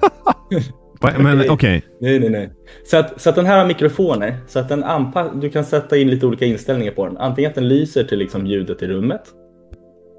Men 1.18 1.50
okej. 1.50 1.82
Nej, 2.00 2.20
nej, 2.20 2.30
nej. 2.30 2.50
Så 2.84 2.96
att, 2.96 3.20
så 3.20 3.28
att 3.30 3.36
den 3.36 3.46
här 3.46 3.58
har 3.58 3.66
mikrofoner. 3.66 4.36
Så 4.46 4.58
att 4.58 4.68
den 4.68 4.84
anpass- 4.84 5.40
du 5.40 5.50
kan 5.50 5.64
sätta 5.64 5.96
in 5.96 6.10
lite 6.10 6.26
olika 6.26 6.44
inställningar 6.44 6.92
på 6.92 7.06
den. 7.06 7.16
Antingen 7.16 7.48
att 7.48 7.54
den 7.54 7.68
lyser 7.68 8.04
till 8.04 8.18
liksom 8.18 8.46
ljudet 8.46 8.82
i 8.82 8.86
rummet. 8.86 9.22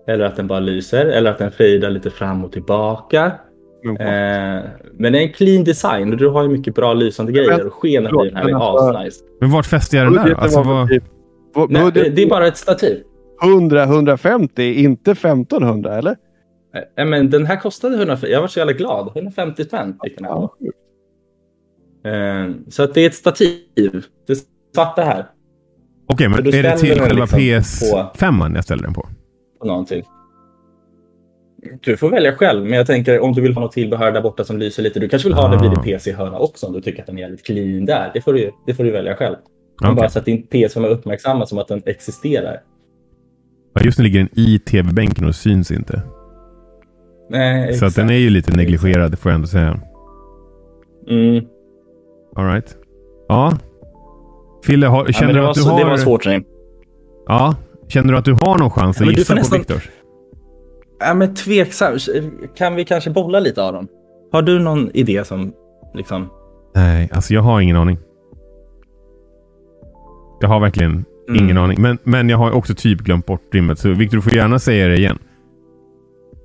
Eller 0.08 0.25
att 0.25 0.36
den 0.36 0.48
bara 0.48 0.60
lyser. 0.60 1.06
Eller 1.06 1.32
att 1.32 1.38
den 1.38 1.51
fejdar 1.51 1.89
lite 1.89 2.10
fram 2.10 2.46
och 2.46 2.51
tillbaka. 2.51 3.32
Men, 3.84 3.98
Eh, 3.98 4.63
men 4.94 5.13
det 5.13 5.20
är 5.20 5.24
en 5.24 5.34
clean 5.34 5.63
design 5.63 6.12
och 6.12 6.17
du 6.17 6.27
har 6.29 6.44
ju 6.44 6.50
mycket 6.50 6.75
bra 6.75 6.94
lysande 6.94 7.32
grejer. 7.32 7.65
Och 7.67 7.74
skenet 7.74 8.12
i 8.12 8.27
den 8.27 8.36
här 8.36 8.44
men 8.46 8.53
är 8.56 8.60
alltså- 8.60 8.98
asnice. 8.98 9.24
Men 9.41 9.51
vart 9.51 9.65
fäster 9.65 9.98
jag 9.98 10.06
den 10.13 10.25
där? 10.25 10.34
Alltså, 10.34 10.63
var 10.63 10.74
vad... 10.74 10.89
typ, 10.89 11.03
Nej, 11.70 12.12
det 12.15 12.24
är 12.24 12.29
bara 12.29 12.48
ett 12.48 12.58
stativ. 12.58 12.98
100-150, 13.44 14.60
inte 14.74 15.12
1500 15.12 15.98
eller? 15.98 16.15
Eh, 16.97 17.05
men 17.05 17.29
den 17.29 17.45
här 17.45 17.55
kostade 17.59 17.95
150. 17.95 18.31
Jag 18.31 18.41
var 18.41 18.47
så 18.47 18.59
jävla 18.59 18.74
glad. 18.74 19.12
150 19.15 19.63
spänn 19.63 19.97
fick 20.03 20.17
den 20.17 20.25
här. 20.25 20.50
Eh, 22.05 22.51
så 22.69 22.83
att 22.83 22.93
det 22.93 23.01
är 23.01 23.07
ett 23.07 23.15
stativ. 23.15 24.05
Det 24.27 24.36
svarta 24.75 25.01
här. 25.01 25.25
Okej, 26.07 26.29
men 26.29 26.39
är 26.39 26.63
det 26.63 26.77
till 26.77 27.00
själva 27.00 27.21
liksom 27.25 27.39
PS5 27.39 28.55
jag 28.55 28.63
ställer 28.63 28.83
den 28.83 28.93
på? 28.93 29.07
på 29.59 29.67
någonting. 29.67 30.03
Du 31.81 31.97
får 31.97 32.09
välja 32.09 32.36
själv, 32.36 32.63
men 32.63 32.74
jag 32.74 32.88
tänker 32.88 33.19
om 33.19 33.33
du 33.33 33.41
vill 33.41 33.53
ha 33.53 33.62
något 33.62 33.71
tillbehör 33.71 34.12
där 34.12 34.21
borta 34.21 34.43
som 34.43 34.57
lyser 34.57 34.83
lite. 34.83 35.00
Du 35.00 35.09
kanske 35.09 35.27
vill 35.29 35.36
ha 35.36 35.47
det 35.47 35.57
vid 35.62 35.71
Ah. 35.71 35.74
din 35.74 35.83
PC-hörna 35.83 36.39
också 36.39 36.65
om 36.67 36.74
du 36.74 36.81
tycker 36.81 37.01
att 37.01 37.07
den 37.07 37.17
är 37.17 37.21
jävligt 37.21 37.45
clean 37.45 37.86
där. 37.86 38.12
Det 38.13 38.21
får 38.21 38.33
du, 38.33 38.51
det 38.65 38.74
får 38.74 38.83
du 38.83 38.91
välja 38.91 39.15
själv. 39.15 39.36
Men 39.81 39.91
Okej. 39.91 40.01
bara 40.01 40.09
så 40.09 40.19
att 40.19 40.25
din 40.25 40.47
PC 40.47 40.79
är 40.79 40.88
uppmärksamma 40.88 41.45
som 41.45 41.57
att 41.57 41.67
den 41.67 41.81
existerar. 41.86 42.62
Ja, 43.74 43.81
just 43.81 43.97
nu 43.97 44.03
ligger 44.03 44.19
den 44.19 44.29
i 44.39 44.59
tv-bänken 44.59 45.25
och 45.25 45.36
syns 45.36 45.71
inte. 45.71 46.01
Nej, 47.29 47.63
Så 47.67 47.74
exakt. 47.74 47.89
att 47.89 47.96
den 47.96 48.10
är 48.15 48.19
ju 48.19 48.29
lite 48.29 48.51
negligerad, 48.57 49.19
får 49.19 49.31
jag 49.31 49.36
ändå 49.36 49.48
säga. 49.48 49.79
Mm. 51.10 51.46
All 52.36 52.46
right. 52.46 52.75
Ja. 53.27 53.53
Fille, 54.65 54.88
har, 54.88 55.05
Ja, 55.05 55.12
känner 55.13 55.34
det, 55.34 55.39
du 55.39 55.46
att 55.48 55.55
du 55.55 55.62
så, 55.62 55.69
har... 55.69 55.79
det 55.79 55.86
var 55.86 55.98
svårt 55.98 56.25
Rim. 56.25 56.43
Ja. 57.27 57.55
Känner 57.88 58.12
du 58.13 58.19
att 58.19 58.25
du 58.25 58.34
har 58.34 58.57
någon 58.57 58.69
chans 58.69 58.98
Ja, 59.00 59.05
att 59.05 59.13
du 59.13 59.19
gissa 59.19 59.34
på 59.34 59.39
nästan- 59.39 59.60
Viktors? 59.60 59.89
Ja, 61.00 61.13
men 61.13 61.36
tveksam. 61.36 61.93
Kan 62.57 62.75
vi 62.75 62.86
kanske 62.86 63.10
bolla 63.10 63.39
lite 63.39 63.63
Aron? 63.63 63.88
Har 64.31 64.41
du 64.41 64.60
någon 64.60 64.91
idé 64.93 65.24
som 65.25 65.53
liksom... 65.93 66.29
Nej, 66.75 67.10
alltså 67.13 67.34
jag 67.34 67.41
har 67.41 67.62
ingen 67.62 67.75
aning. 67.77 67.98
Jag 70.41 70.48
har 70.50 70.60
verkligen 70.60 71.05
Mm. 71.29 71.43
ingen 71.43 71.57
aning. 71.57 71.81
Men, 71.81 71.98
men 72.03 72.29
jag 72.29 72.38
har 72.38 72.51
också 72.51 72.75
typ 72.75 73.00
glömt 73.00 73.25
bort 73.25 73.41
rimmet. 73.53 73.79
Så 73.79 73.89
Viktor, 73.89 74.17
du 74.17 74.22
får 74.22 74.34
gärna 74.34 74.60
säga 74.60 74.88
det 74.88 74.96
igen. 74.98 75.17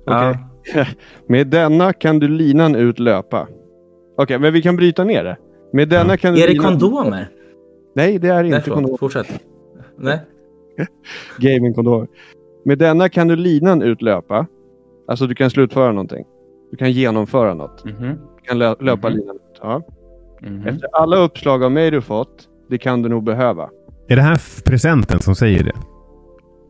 Okej. 0.07 0.37
Med 1.27 1.47
denna 1.47 1.93
kan 1.93 2.19
du 2.19 2.27
linan 2.27 2.75
ut 2.75 2.99
löpa. 2.99 3.47
Okej, 4.17 4.39
men 4.39 4.53
vi 4.53 4.61
kan 4.61 4.75
bryta 4.75 5.03
ner 5.03 5.23
det. 5.23 5.37
Med 5.73 5.89
denna 5.89 6.13
Ja. 6.13 6.17
kan 6.17 6.33
du 6.33 6.41
Är 6.43 6.47
det 6.47 6.53
linan- 6.53 6.65
kondomer? 6.79 7.27
Nej, 7.95 8.19
det 8.19 8.27
är 8.27 8.43
inte 8.43 8.61
förlåt. 8.61 8.75
kondom. 8.77 8.97
Fortsätt. 8.97 9.27
Nej. 9.97 10.19
Gamingkondomer. 11.37 12.07
Med 12.65 12.77
denna 12.77 13.09
kan 13.09 13.27
du 13.27 13.35
linan 13.35 13.81
ut 13.81 14.01
löpa. 14.01 14.47
Alltså 15.07 15.27
du 15.27 15.35
kan 15.35 15.49
slutföra 15.49 15.91
någonting. 15.91 16.25
Du 16.71 16.77
kan 16.77 16.91
genomföra 16.91 17.53
något. 17.53 17.85
Mhm. 17.85 18.07
Du 18.07 18.41
kan 18.43 18.57
lö- 18.61 18.83
löpa 18.83 19.09
Mhm. 19.09 19.17
linan 19.17 19.35
ut. 19.35 19.59
Ja. 19.61 19.81
Mhm. 20.41 20.67
Efter 20.67 20.87
alla 20.93 21.17
uppslag 21.17 21.63
av 21.63 21.71
mig 21.71 21.91
du 21.91 22.01
fått, 22.01 22.47
det 22.69 22.77
kan 22.77 23.01
du 23.01 23.09
nog 23.09 23.23
behöva. 23.23 23.69
Är 24.07 24.15
det 24.15 24.21
här 24.21 24.39
presenten 24.65 25.19
som 25.19 25.35
säger 25.35 25.63
det? 25.63 25.73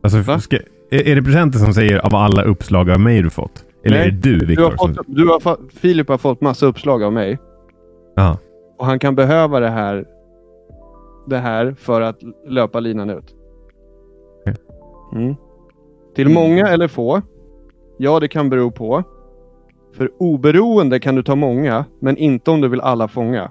Alltså, 0.02 0.38
ska, 0.40 0.56
är, 0.90 1.08
är 1.08 1.16
det 1.16 1.22
presenten 1.22 1.60
som 1.60 1.74
säger 1.74 1.98
av 2.06 2.14
alla 2.14 2.42
uppslag 2.42 2.90
av 2.90 3.00
mig 3.00 3.22
du 3.22 3.30
fått? 3.30 3.64
Eller 3.84 3.98
Nej, 3.98 4.08
är 4.08 4.10
det 4.12 4.18
du, 4.18 4.38
Du 4.38 4.46
Viktor? 4.46 4.64
har 4.64 4.76
fått, 4.76 4.98
du 5.06 5.28
har 5.28 5.40
fått, 5.40 5.60
Filip 5.72 6.08
har 6.08 6.18
fått 6.18 6.40
massa 6.40 6.66
uppslag 6.66 7.02
av 7.02 7.12
mig. 7.12 7.38
Ja. 8.16 8.38
Och 8.78 8.86
han 8.86 8.98
kan 8.98 9.14
behöva 9.14 9.60
det 9.60 9.68
här, 9.70 10.04
det 11.26 11.38
här 11.38 11.74
för 11.78 12.00
att 12.00 12.18
löpa 12.48 12.80
linan 12.80 13.10
ut. 13.10 13.34
Mm. 15.14 15.34
Till 16.16 16.28
många 16.28 16.68
eller 16.68 16.88
få? 16.88 17.22
Ja, 17.98 18.20
det 18.20 18.28
kan 18.28 18.50
bero 18.50 18.70
på. 18.70 19.02
För 19.96 20.10
oberoende 20.18 21.00
kan 21.00 21.14
du 21.14 21.22
ta 21.22 21.34
många, 21.34 21.84
men 22.00 22.16
inte 22.16 22.50
om 22.50 22.60
du 22.60 22.68
vill 22.68 22.80
alla 22.80 23.08
fånga. 23.08 23.50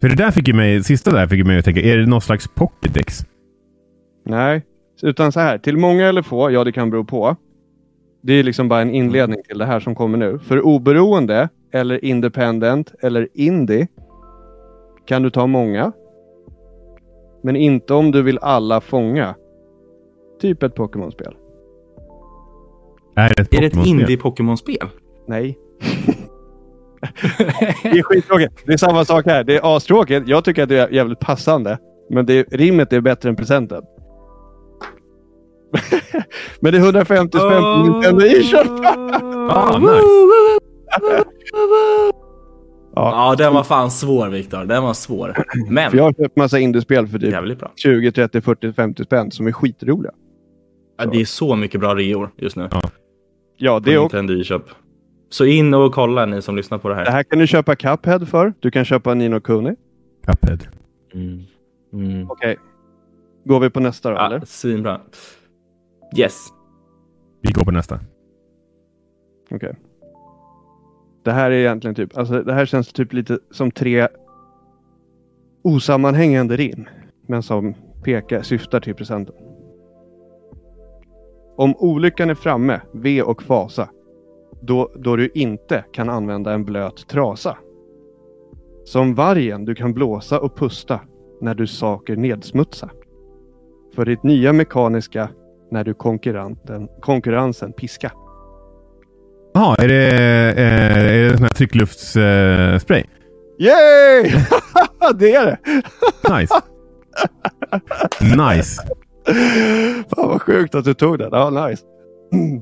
För 0.00 0.08
det 0.08 0.14
där 0.14 0.30
fick 0.30 0.48
ju 0.48 0.54
mig, 0.54 0.84
sista 0.84 1.10
där 1.10 1.26
fick 1.26 1.46
mig 1.46 1.58
att 1.58 1.64
tänka, 1.64 1.80
är 1.80 1.96
det 1.96 2.06
någon 2.06 2.20
slags 2.20 2.48
pocketdex? 2.48 3.18
Nej, 4.24 4.62
utan 5.02 5.32
så 5.32 5.40
här. 5.40 5.58
Till 5.58 5.76
många 5.76 6.06
eller 6.08 6.22
få? 6.22 6.50
Ja, 6.50 6.64
det 6.64 6.72
kan 6.72 6.90
bero 6.90 7.04
på. 7.04 7.36
Det 8.22 8.32
är 8.32 8.42
liksom 8.42 8.68
bara 8.68 8.80
en 8.80 8.90
inledning 8.90 9.42
till 9.42 9.58
det 9.58 9.64
här 9.66 9.80
som 9.80 9.94
kommer 9.94 10.18
nu. 10.18 10.38
För 10.38 10.60
oberoende, 10.66 11.48
eller 11.72 12.04
independent, 12.04 12.94
eller 13.00 13.28
indie 13.34 13.88
kan 15.06 15.22
du 15.22 15.30
ta 15.30 15.46
många. 15.46 15.92
Men 17.42 17.56
inte 17.56 17.94
om 17.94 18.10
du 18.10 18.22
vill 18.22 18.38
alla 18.38 18.80
fånga. 18.80 19.34
Typ 20.40 20.62
ett 20.62 20.74
Pokémon-spel. 20.74 21.34
Är 23.16 23.28
det 23.36 23.42
ett 23.42 23.54
Är 23.54 23.60
det 23.60 23.66
ett 23.66 23.72
Pokémon-spel? 23.72 24.00
indie-Pokémon-spel? 24.00 24.88
Nej. 25.28 25.58
det 27.82 27.88
är 27.98 28.02
skittråkigt. 28.02 28.62
Det 28.66 28.72
är 28.72 28.76
samma 28.76 29.04
sak 29.04 29.26
här. 29.26 29.44
Det 29.44 29.56
är 29.56 29.76
astråkigt. 29.76 30.28
Jag 30.28 30.44
tycker 30.44 30.62
att 30.62 30.68
det 30.68 30.78
är 30.78 30.88
jävligt 30.88 31.20
passande. 31.20 31.78
Men 32.10 32.26
det, 32.26 32.42
rimmet 32.52 32.92
är 32.92 33.00
bättre 33.00 33.28
än 33.28 33.36
presenten. 33.36 33.82
Men 36.60 36.72
det 36.72 36.78
är 36.78 36.82
150 36.82 37.38
spänn 37.38 37.62
på 37.62 37.82
Nintendo 37.92 38.24
e-shop. 38.26 38.84
Ah, 39.50 39.78
nice. 39.78 40.02
Ja, 42.94 43.34
den 43.38 43.54
var 43.54 43.62
fan 43.64 43.90
svår 43.90 44.28
Viktor. 44.28 44.64
Den 44.64 44.82
var 44.82 44.94
svår. 44.94 45.44
Men 45.70 45.90
För 45.90 45.96
jag 45.98 46.04
har 46.04 46.12
köpt 46.12 46.36
massa 46.36 46.58
indiespel 46.58 47.06
för 47.08 47.18
typ 47.18 47.32
jävligt 47.32 47.58
bra. 47.58 47.72
20, 47.76 48.12
30, 48.12 48.40
40, 48.40 48.72
50 48.72 49.04
spänn 49.04 49.30
som 49.30 49.46
är 49.46 49.52
skitroliga. 49.52 50.12
Ja, 50.98 51.06
det 51.06 51.20
är 51.20 51.24
så 51.24 51.56
mycket 51.56 51.80
bra 51.80 51.94
reor 51.94 52.30
just 52.36 52.56
nu. 52.56 52.68
Ja, 53.56 53.80
Det 53.80 53.90
det 53.90 53.98
också. 53.98 54.16
Nintendo 54.16 54.40
e-shop. 54.40 54.62
Så 55.30 55.44
in 55.44 55.74
och 55.74 55.94
kolla 55.94 56.26
ni 56.26 56.42
som 56.42 56.56
lyssnar 56.56 56.78
på 56.78 56.88
det 56.88 56.94
här. 56.94 57.04
Det 57.04 57.10
här 57.10 57.22
kan 57.22 57.38
du 57.38 57.46
köpa 57.46 57.76
Cuphead 57.76 58.26
för. 58.28 58.52
Du 58.60 58.70
kan 58.70 58.84
köpa 58.84 59.14
Nino 59.14 59.40
Kuni. 59.40 59.74
Cuphead. 60.26 60.58
Mm. 61.14 61.42
Mm. 61.92 62.30
Okej. 62.30 62.56
Går 63.44 63.60
vi 63.60 63.70
på 63.70 63.80
nästa 63.80 64.10
då, 64.10 64.16
Ja, 64.16 64.26
eller? 64.26 64.42
svinbra. 64.46 65.00
Yes. 66.16 66.48
Vi 67.40 67.52
går 67.52 67.64
på 67.64 67.70
nästa. 67.70 68.00
Okej. 69.50 69.76
Det 71.24 71.32
här 71.32 71.50
är 71.50 71.54
egentligen 71.54 71.94
typ, 71.94 72.18
alltså 72.18 72.42
det 72.42 72.52
här 72.52 72.66
känns 72.66 72.92
typ 72.92 73.12
lite 73.12 73.38
som 73.50 73.70
tre 73.70 74.08
osammanhängande 75.62 76.56
rim. 76.56 76.88
Men 77.26 77.42
som 77.42 77.74
pekar, 78.04 78.42
syftar 78.42 78.80
till 78.80 78.94
presenten. 78.94 79.34
Om 81.56 81.76
olyckan 81.76 82.30
är 82.30 82.34
framme, 82.34 82.80
ve 82.92 83.22
och 83.22 83.42
fasa. 83.42 83.88
Då, 84.60 84.92
då 84.94 85.16
du 85.16 85.30
inte 85.34 85.84
kan 85.92 86.10
använda 86.10 86.52
en 86.52 86.64
blöt 86.64 87.08
trasa. 87.08 87.58
Som 88.84 89.14
vargen 89.14 89.64
du 89.64 89.74
kan 89.74 89.94
blåsa 89.94 90.40
och 90.40 90.56
pusta 90.56 91.00
när 91.40 91.54
du 91.54 91.66
saker 91.66 92.16
nedsmutsa. 92.16 92.90
För 93.94 94.04
ditt 94.04 94.22
nya 94.22 94.52
mekaniska 94.52 95.28
när 95.72 95.84
du 95.84 95.94
konkurrenten, 95.94 96.88
konkurrensen 97.00 97.72
piska. 97.72 98.12
Jaha, 99.54 99.76
är 99.78 99.88
det, 99.88 100.06
eh, 100.56 101.18
är 101.18 101.30
det 101.30 101.36
sån 101.36 101.42
här 101.42 101.50
tryckluftsspray? 101.50 102.80
Spray? 102.80 103.04
Yay! 103.58 104.32
det 105.14 105.34
är 105.34 105.46
det! 105.46 105.58
nice. 106.34 106.54
nice. 108.20 108.82
Fan 110.14 110.28
vad 110.28 110.42
sjukt 110.42 110.74
att 110.74 110.84
du 110.84 110.94
tog 110.94 111.18
den. 111.18 111.28
Ja, 111.32 111.66
nice. 111.66 111.82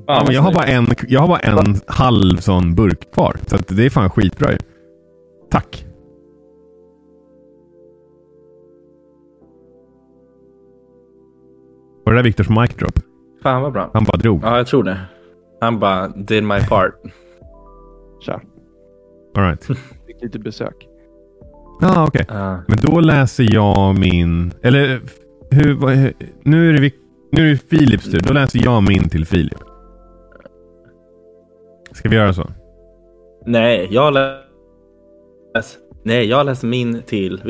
Ja, 0.07 0.23
men 0.25 0.35
jag, 0.35 0.41
har 0.41 0.53
bara 0.53 0.65
en, 0.65 0.87
jag 1.07 1.19
har 1.19 1.27
bara 1.27 1.39
en 1.39 1.81
halv 1.87 2.37
sån 2.37 2.75
burk 2.75 3.13
kvar. 3.13 3.35
Så 3.47 3.57
det 3.67 3.85
är 3.85 3.89
fan 3.89 4.09
skitbra. 4.09 4.49
Tack. 5.51 5.85
Var 12.05 12.13
det 12.13 12.19
där 12.19 12.23
Viktors 12.23 12.49
mic 12.49 12.75
drop? 12.75 12.99
Fan 13.43 13.61
vad 13.61 13.73
bra. 13.73 13.91
Han 13.93 14.03
bara 14.03 14.17
drog. 14.17 14.41
Ja, 14.43 14.57
jag 14.57 14.67
tror 14.67 14.83
det. 14.83 14.97
Han 15.61 15.79
bara 15.79 16.07
did 16.07 16.43
my 16.43 16.59
part. 16.69 16.93
Tja. 18.25 18.41
All 19.37 19.43
right. 19.43 19.63
Fick 20.07 20.21
lite 20.21 20.39
besök. 20.39 20.87
Ja, 21.81 22.05
okej. 22.07 22.25
Ja. 22.27 22.63
Men 22.67 22.77
då 22.81 22.99
läser 22.99 23.53
jag 23.53 23.99
min... 23.99 24.53
Eller 24.61 25.01
hur, 25.51 25.73
vad, 25.73 25.91
hur, 25.93 26.13
nu, 26.43 26.69
är 26.69 26.73
det, 26.73 26.79
Vik- 26.79 26.99
nu 27.31 27.47
är 27.47 27.51
det 27.51 27.57
Filips 27.77 28.11
tur. 28.11 28.19
Då 28.27 28.33
läser 28.33 28.59
jag 28.63 28.83
min 28.83 29.09
till 29.09 29.25
Filip. 29.25 29.59
Ska 31.91 32.09
vi 32.09 32.15
göra 32.15 32.33
så? 32.33 32.47
Nej, 33.45 33.87
jag 33.91 34.13
läs... 34.13 35.77
Nej, 36.03 36.25
jag 36.25 36.45
läser 36.45 36.67
min 36.67 37.01
till. 37.01 37.41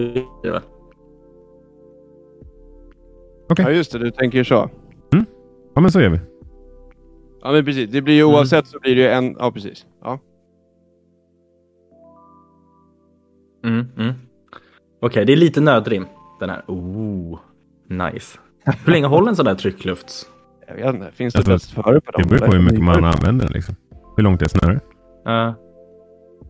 Okej. 3.52 3.66
Ja 3.66 3.72
just 3.72 3.92
det, 3.92 4.00
du 4.00 4.12
tänker 4.12 4.44
så. 4.44 4.70
Mm. 5.14 5.26
Ja, 5.76 5.82
men 5.82 5.92
så 5.92 6.02
gör 6.02 6.10
vi. 6.10 6.20
Ja 7.42 7.52
men 7.52 7.66
precis, 7.66 7.90
det 7.90 8.02
blir 8.02 8.16
ju 8.16 8.24
oavsett 8.24 8.68
så 8.68 8.80
blir 8.80 8.96
det 8.96 9.02
ju 9.02 9.08
en... 9.08 9.36
Ja 9.40 9.52
precis. 9.52 9.86
Ja. 10.02 10.20
Mm, 13.64 13.86
mm. 13.98 14.14
Okej, 15.02 15.26
det 15.26 15.34
är 15.34 15.38
lite 15.38 15.62
nödrim. 15.62 16.06
Den 16.40 16.50
här. 16.50 16.64
Oh, 16.68 17.40
nice. 17.88 18.40
Hur 18.86 18.92
länge 18.92 19.08
håller 19.08 19.30
en 19.30 19.36
sån 19.36 19.46
där 19.46 19.56
trycklufts? 19.56 20.26
Jag 20.68 20.76
vet 20.76 20.96
inte, 20.96 21.12
finns 21.12 21.34
det 21.34 21.40
Alltså, 21.40 21.52
test 21.52 21.72
före 21.72 22.02
på 22.02 22.12
dem? 22.12 22.22
Det 22.22 22.30
beror 22.30 22.48
på 22.48 22.54
hur 22.54 22.64
mycket 22.64 22.84
man 22.84 23.04
använder 23.04 23.46
den. 23.46 23.54
Liksom. 23.54 23.76
Hur 24.18 24.24
långt 24.24 24.42
är 24.42 24.48
snöret? 24.48 24.84
Ja. 25.26 25.56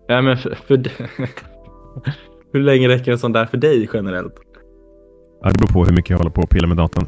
Ja, 0.08 0.22
men 0.22 0.38
för, 0.38 0.55
för 0.55 0.84
Hur 2.53 2.60
länge 2.60 2.88
räcker 2.88 3.12
en 3.12 3.20
sån 3.20 3.31
där 3.31 3.46
för 3.46 3.58
dig 3.58 3.89
generellt? 3.93 4.36
Ja, 5.41 5.50
det 5.50 5.57
beror 5.57 5.67
på 5.74 5.86
hur 5.86 5.93
mycket 5.93 6.10
jag 6.10 6.17
håller 6.17 6.31
på 6.31 6.41
och 6.41 6.50
pillar 6.50 6.67
med 6.67 6.77
datorn. 6.77 7.05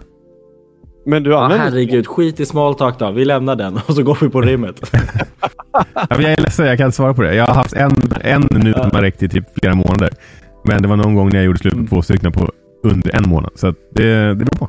Men 1.06 1.24
du 1.24 1.30
Ja, 1.32 1.44
använder... 1.44 1.66
herregud, 1.66 2.08
skit 2.08 2.40
i 2.40 2.46
small 2.46 2.76
talk 2.76 3.00
då. 3.00 3.12
Vi 3.12 3.26
lämnar 3.26 3.56
den 3.56 3.74
och 3.88 3.96
så 3.96 4.04
går 4.04 4.18
vi 4.22 4.30
på 4.30 4.42
rimmet. 4.42 4.92
Ja, 5.94 6.06
men 6.10 6.22
jag 6.22 6.32
är 6.32 6.38
ledsen, 6.42 6.66
jag 6.66 6.78
kan 6.78 6.86
inte 6.86 6.96
svara 6.96 7.14
på 7.14 7.22
det. 7.22 7.36
Jag 7.36 7.46
har 7.46 7.54
haft 7.54 7.74
en, 7.74 7.92
en 8.22 8.42
nu 8.52 8.74
som 8.74 8.90
har 8.94 9.02
räckt 9.02 9.24
i 9.24 9.30
typ 9.30 9.60
flera 9.60 9.76
månader. 9.76 10.10
Men 10.66 10.82
det 10.82 10.88
var 10.88 10.96
någon 10.96 11.16
gång 11.16 11.30
när 11.30 11.36
jag 11.36 11.46
gjorde 11.46 11.60
slut 11.60 11.74
på 11.74 11.86
två 11.96 12.02
stycken 12.02 12.32
på 12.32 12.50
under 12.84 13.16
en 13.16 13.30
månad. 13.30 13.52
Så 13.56 13.68
att 13.68 13.76
det, 13.92 14.28
det 14.28 14.36
beror 14.36 14.58
på. 14.58 14.68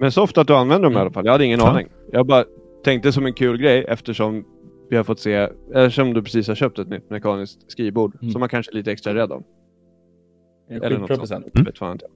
Men 0.00 0.12
så 0.12 0.22
ofta 0.22 0.40
att 0.40 0.46
du 0.46 0.54
använder 0.54 0.84
dem 0.88 0.96
i 0.98 1.00
alla 1.00 1.10
fall. 1.10 1.24
Jag 1.24 1.32
hade 1.32 1.44
ingen 1.44 1.60
Ja. 1.60 1.68
aning. 1.70 1.86
Jag 2.12 2.26
bara 2.26 2.44
tänkte 2.84 3.12
som 3.12 3.26
en 3.26 3.32
kul 3.32 3.56
grej 3.58 3.84
eftersom 3.88 4.44
vi 4.90 4.96
har 4.96 5.04
fått 5.04 5.20
se, 5.20 5.48
eftersom 5.74 6.14
du 6.14 6.22
precis 6.22 6.48
har 6.48 6.54
köpt 6.54 6.78
ett 6.78 6.88
nytt 6.88 7.10
mekaniskt 7.10 7.70
skrivbord 7.72 8.14
Mm. 8.22 8.32
som 8.32 8.40
man 8.40 8.48
kanske 8.48 8.72
är 8.72 8.74
lite 8.74 8.92
extra 8.92 9.14
rädd 9.14 9.32
om. 9.32 9.42
Eller 10.70 10.98
något 10.98 11.28
sånt. 11.28 11.46
Mm. 11.54 11.64
Vet 11.64 11.78
fan 11.78 11.92
inte. 11.92 12.06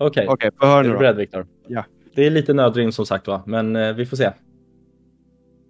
Okej, 0.00 0.50
få 0.60 0.66
höra 0.66 0.78
är 0.78 0.84
nu 0.84 0.90
du 0.90 0.98
beredd 0.98 1.16
Viktor? 1.16 1.46
Ja. 1.66 1.84
Det 2.14 2.26
är 2.26 2.30
lite 2.30 2.54
nödrim 2.54 2.92
som 2.92 3.06
sagt 3.06 3.26
va, 3.26 3.42
men 3.46 3.76
eh, 3.76 3.92
vi 3.92 4.06
får 4.06 4.16
se. 4.16 4.30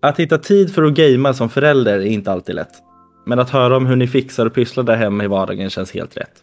Att 0.03 0.21
hitta 0.21 0.39
tid 0.39 0.75
för 0.75 0.83
att 0.83 0.95
gamea 0.95 1.35
som 1.35 1.49
förälder 1.49 1.99
är 1.99 2.07
inte 2.07 2.33
alltid 2.33 2.55
lätt. 2.55 2.73
Men 3.27 3.39
att 3.39 3.51
höra 3.51 3.77
om 3.77 3.87
hur 3.87 3.97
ni 3.97 4.07
fixar 4.07 4.47
och 4.47 4.55
pysslar 4.55 4.85
där 4.85 4.97
hemma 4.97 5.25
i 5.25 5.27
vardagen 5.27 5.71
känns 5.71 5.95
helt 5.95 6.17
rätt. 6.17 6.43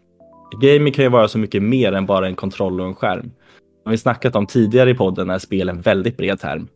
Gaming 0.61 0.93
kan 0.93 1.03
ju 1.03 1.09
vara 1.09 1.27
så 1.27 1.37
mycket 1.37 1.63
mer 1.63 1.93
än 1.93 2.05
bara 2.05 2.27
en 2.27 2.35
kontroll 2.35 2.81
och 2.81 2.87
en 2.87 2.95
skärm. 2.95 3.31
Som 3.83 3.91
vi 3.91 3.97
snackat 3.97 4.35
om 4.35 4.47
tidigare 4.47 4.89
i 4.89 4.93
podden 4.93 5.29
är 5.29 5.39
spel 5.39 5.69
en 5.69 5.81
väldigt 5.81 6.17
bred 6.17 6.39
term. 6.39 6.67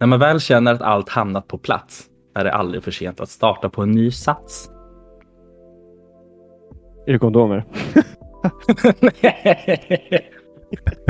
När 0.00 0.06
man 0.06 0.18
väl 0.18 0.40
känner 0.40 0.74
att 0.74 0.82
allt 0.82 1.08
hamnat 1.08 1.48
på 1.48 1.58
plats 1.58 2.04
är 2.34 2.44
det 2.44 2.52
aldrig 2.52 2.82
för 2.82 2.90
sent 2.90 3.20
att 3.20 3.28
starta 3.28 3.68
på 3.68 3.82
en 3.82 3.90
ny 3.90 4.10
sats. 4.10 4.70
Är 7.06 7.12
det 7.12 7.18
kondomer? 7.18 7.64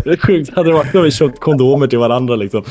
det 0.04 0.10
är 0.10 0.16
sjukt. 0.16 0.54
Hade 0.56 0.68
det 0.68 0.74
varit 0.74 0.94
om 0.94 1.02
vi 1.02 1.10
köpt 1.10 1.40
kondomer 1.40 1.86
till 1.86 1.98
varandra 1.98 2.36
liksom. 2.36 2.64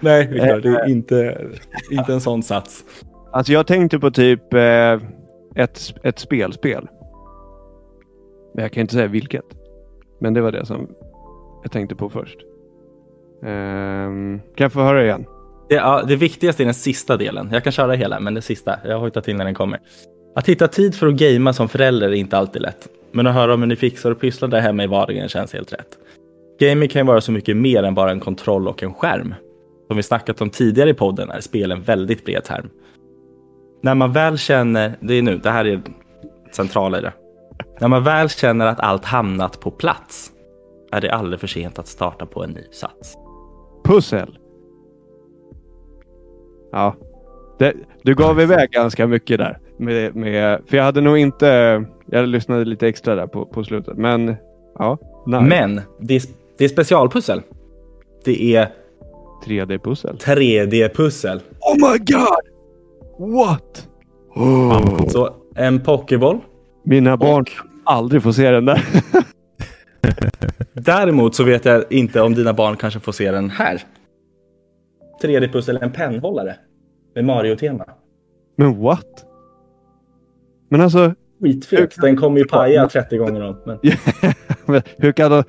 Nej, 0.00 0.26
Viktor, 0.26 0.60
det 0.60 0.68
är 0.68 0.88
inte, 0.88 1.48
inte 1.90 2.12
en 2.12 2.20
sån 2.20 2.42
sats. 2.42 2.84
Alltså 3.32 3.52
jag 3.52 3.66
tänkte 3.66 3.98
på 3.98 4.10
typ 4.10 4.54
eh, 4.54 5.00
ett, 5.54 5.94
ett 6.02 6.18
spelspel. 6.18 6.88
Men 8.54 8.62
jag 8.62 8.72
kan 8.72 8.80
inte 8.80 8.94
säga 8.94 9.06
vilket. 9.06 9.44
Men 10.20 10.34
det 10.34 10.40
var 10.40 10.52
det 10.52 10.66
som 10.66 10.88
jag 11.62 11.72
tänkte 11.72 11.94
på 11.94 12.10
först. 12.10 12.38
Ehm, 13.42 14.40
kan 14.54 14.64
jag 14.64 14.72
få 14.72 14.80
höra 14.80 15.04
igen? 15.04 15.26
Det, 15.68 15.74
ja, 15.74 16.02
det 16.08 16.16
viktigaste 16.16 16.62
är 16.62 16.64
den 16.64 16.74
sista 16.74 17.16
delen. 17.16 17.48
Jag 17.52 17.64
kan 17.64 17.72
köra 17.72 17.92
hela, 17.92 18.20
men 18.20 18.34
den 18.34 18.42
sista. 18.42 18.78
Jag 18.84 18.98
hojtar 18.98 19.20
till 19.20 19.36
när 19.36 19.44
den 19.44 19.54
kommer. 19.54 19.80
Att 20.36 20.48
hitta 20.48 20.68
tid 20.68 20.94
för 20.94 21.06
att 21.06 21.14
gamea 21.14 21.52
som 21.52 21.68
förälder 21.68 22.08
är 22.08 22.12
inte 22.12 22.38
alltid 22.38 22.62
lätt. 22.62 22.88
Men 23.12 23.26
att 23.26 23.34
höra 23.34 23.54
om 23.54 23.60
hur 23.60 23.66
ni 23.66 23.76
fixar 23.76 24.10
och 24.10 24.20
pysslar 24.20 24.48
där 24.48 24.60
hemma 24.60 24.84
i 24.84 24.86
vardagen 24.86 25.28
känns 25.28 25.52
helt 25.52 25.72
rätt. 25.72 25.98
Gaming 26.60 26.88
kan 26.88 27.00
ju 27.00 27.06
vara 27.06 27.20
så 27.20 27.32
mycket 27.32 27.56
mer 27.56 27.82
än 27.82 27.94
bara 27.94 28.10
en 28.10 28.20
kontroll 28.20 28.68
och 28.68 28.82
en 28.82 28.94
skärm. 28.94 29.34
Som 29.86 29.96
vi 29.96 30.02
snackat 30.02 30.40
om 30.40 30.50
tidigare 30.50 30.90
i 30.90 30.94
podden 30.94 31.30
är 31.30 31.40
spel 31.40 31.72
en 31.72 31.82
väldigt 31.82 32.24
bred 32.24 32.44
term. 32.44 32.70
När 33.82 33.94
man 33.94 34.12
väl 34.12 34.38
känner, 34.38 34.92
det 35.00 35.14
är 35.14 35.22
nu, 35.22 35.36
det 35.36 35.50
här 35.50 35.64
är 35.64 35.82
centrala 36.52 36.98
i 36.98 37.02
det. 37.02 37.12
När 37.80 37.88
man 37.88 38.04
väl 38.04 38.28
känner 38.28 38.66
att 38.66 38.80
allt 38.80 39.04
hamnat 39.04 39.60
på 39.60 39.70
plats 39.70 40.30
är 40.92 41.00
det 41.00 41.10
aldrig 41.10 41.40
för 41.40 41.46
sent 41.46 41.78
att 41.78 41.86
starta 41.86 42.26
på 42.26 42.44
en 42.44 42.50
ny 42.50 42.64
sats. 42.72 43.14
Pussel. 43.84 44.38
Ja. 46.72 46.94
Det, 47.58 47.74
du 48.02 48.14
gav 48.14 48.40
iväg 48.40 48.70
ganska 48.70 49.06
mycket 49.06 49.38
där. 49.38 49.58
Med, 49.78 50.16
med, 50.16 50.60
för 50.66 50.76
jag 50.76 50.84
hade 50.84 51.00
nog 51.00 51.18
inte... 51.18 51.84
Jag 52.06 52.28
lyssnade 52.28 52.64
lite 52.64 52.88
extra 52.88 53.14
där 53.14 53.26
på, 53.26 53.46
på 53.46 53.64
slutet. 53.64 53.96
Men 53.96 54.36
ja. 54.78 54.98
Nice. 55.26 55.40
Men 55.40 55.80
det 56.00 56.14
är, 56.14 56.22
det 56.58 56.64
är 56.64 56.68
specialpussel. 56.68 57.42
Det 58.24 58.56
är 58.56 58.68
3D-pussel. 59.46 60.16
3D-pussel. 60.16 61.40
Oh 61.60 61.74
my 61.74 61.98
god! 61.98 62.56
What? 63.36 63.88
Oh. 64.34 65.08
Så 65.08 65.34
en 65.54 65.80
pokéboll. 65.80 66.38
Mina 66.84 67.16
barn 67.16 67.44
kan 67.44 67.66
aldrig 67.84 68.22
få 68.22 68.32
se 68.32 68.50
den 68.50 68.64
där. 68.64 68.82
Däremot 70.72 71.34
så 71.34 71.44
vet 71.44 71.64
jag 71.64 71.92
inte 71.92 72.20
om 72.20 72.34
dina 72.34 72.52
barn 72.52 72.76
kanske 72.76 73.00
får 73.00 73.12
se 73.12 73.30
den 73.30 73.50
här. 73.50 73.82
3D-pussel, 75.22 75.78
en 75.82 75.92
pennhållare. 75.92 76.56
Med 77.14 77.24
Mario-tema. 77.24 77.84
Men 78.56 78.80
what? 78.80 79.24
Men 80.68 80.80
alltså, 80.80 81.14
Skitfet. 81.40 81.94
Den 82.00 82.16
kommer 82.16 82.38
ju 82.38 82.44
paja 82.44 82.88
30 82.88 83.16
gånger 83.16 83.40
om. 83.42 83.56
Men... 83.66 83.78
men 84.66 84.82
hur 84.98 85.12
kan 85.12 85.30
de... 85.30 85.42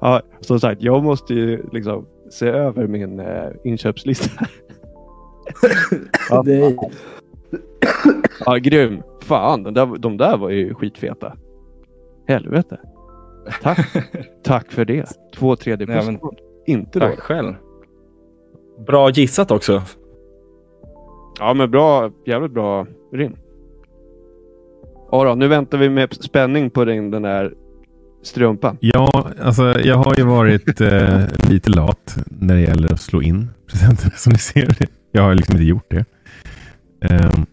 Ja, 0.00 0.20
som 0.40 0.60
sagt, 0.60 0.82
jag 0.82 1.04
måste 1.04 1.34
ju 1.34 1.62
liksom 1.72 2.06
se 2.30 2.48
över 2.48 2.86
min 2.86 3.20
eh, 3.20 3.48
inköpslista. 3.64 4.30
ja, 6.30 6.42
Nej. 6.46 6.76
ja, 8.46 8.56
grym. 8.56 9.02
Fan, 9.22 9.62
den 9.62 9.74
där, 9.74 9.98
de 9.98 10.16
där 10.16 10.36
var 10.36 10.50
ju 10.50 10.74
skitfeta. 10.74 11.36
Helvete. 12.28 12.80
Tack. 13.62 13.78
Tack 14.42 14.72
för 14.72 14.84
det. 14.84 15.08
Två 15.34 15.54
3D 15.54 15.80
Ja, 15.80 15.86
pussel. 15.98 16.12
men- 16.12 16.20
Inte 16.66 16.98
då. 16.98 17.06
Tack 17.06 17.18
själv. 17.20 17.54
Bra 18.86 19.10
gissat 19.10 19.50
också. 19.50 19.82
Ja, 21.38 21.54
men 21.54 21.70
bra. 21.70 22.10
Jävligt 22.26 22.52
bra 22.52 22.86
rim. 23.12 23.36
Ja 25.10 25.24
då, 25.24 25.34
nu 25.34 25.48
väntar 25.48 25.78
vi 25.78 25.88
med 25.88 26.14
spänning 26.14 26.70
på 26.70 26.84
din, 26.84 27.10
den 27.10 27.22
där 27.22 27.52
strumpan. 28.22 28.76
Ja, 28.80 29.30
alltså 29.42 29.80
jag 29.80 29.96
har 29.96 30.14
ju 30.16 30.24
varit 30.24 30.80
eh, 30.80 31.20
lite 31.50 31.70
lat 31.70 32.18
när 32.26 32.54
det 32.54 32.60
gäller 32.60 32.92
att 32.92 33.00
slå 33.00 33.22
in 33.22 33.48
presenter 33.66 34.10
som 34.16 34.32
ni 34.32 34.38
ser. 34.38 34.76
Jag 35.12 35.22
har 35.22 35.34
liksom 35.34 35.54
inte 35.54 35.64
gjort 35.64 35.90
det. 35.90 36.04
Ehm, 37.00 37.46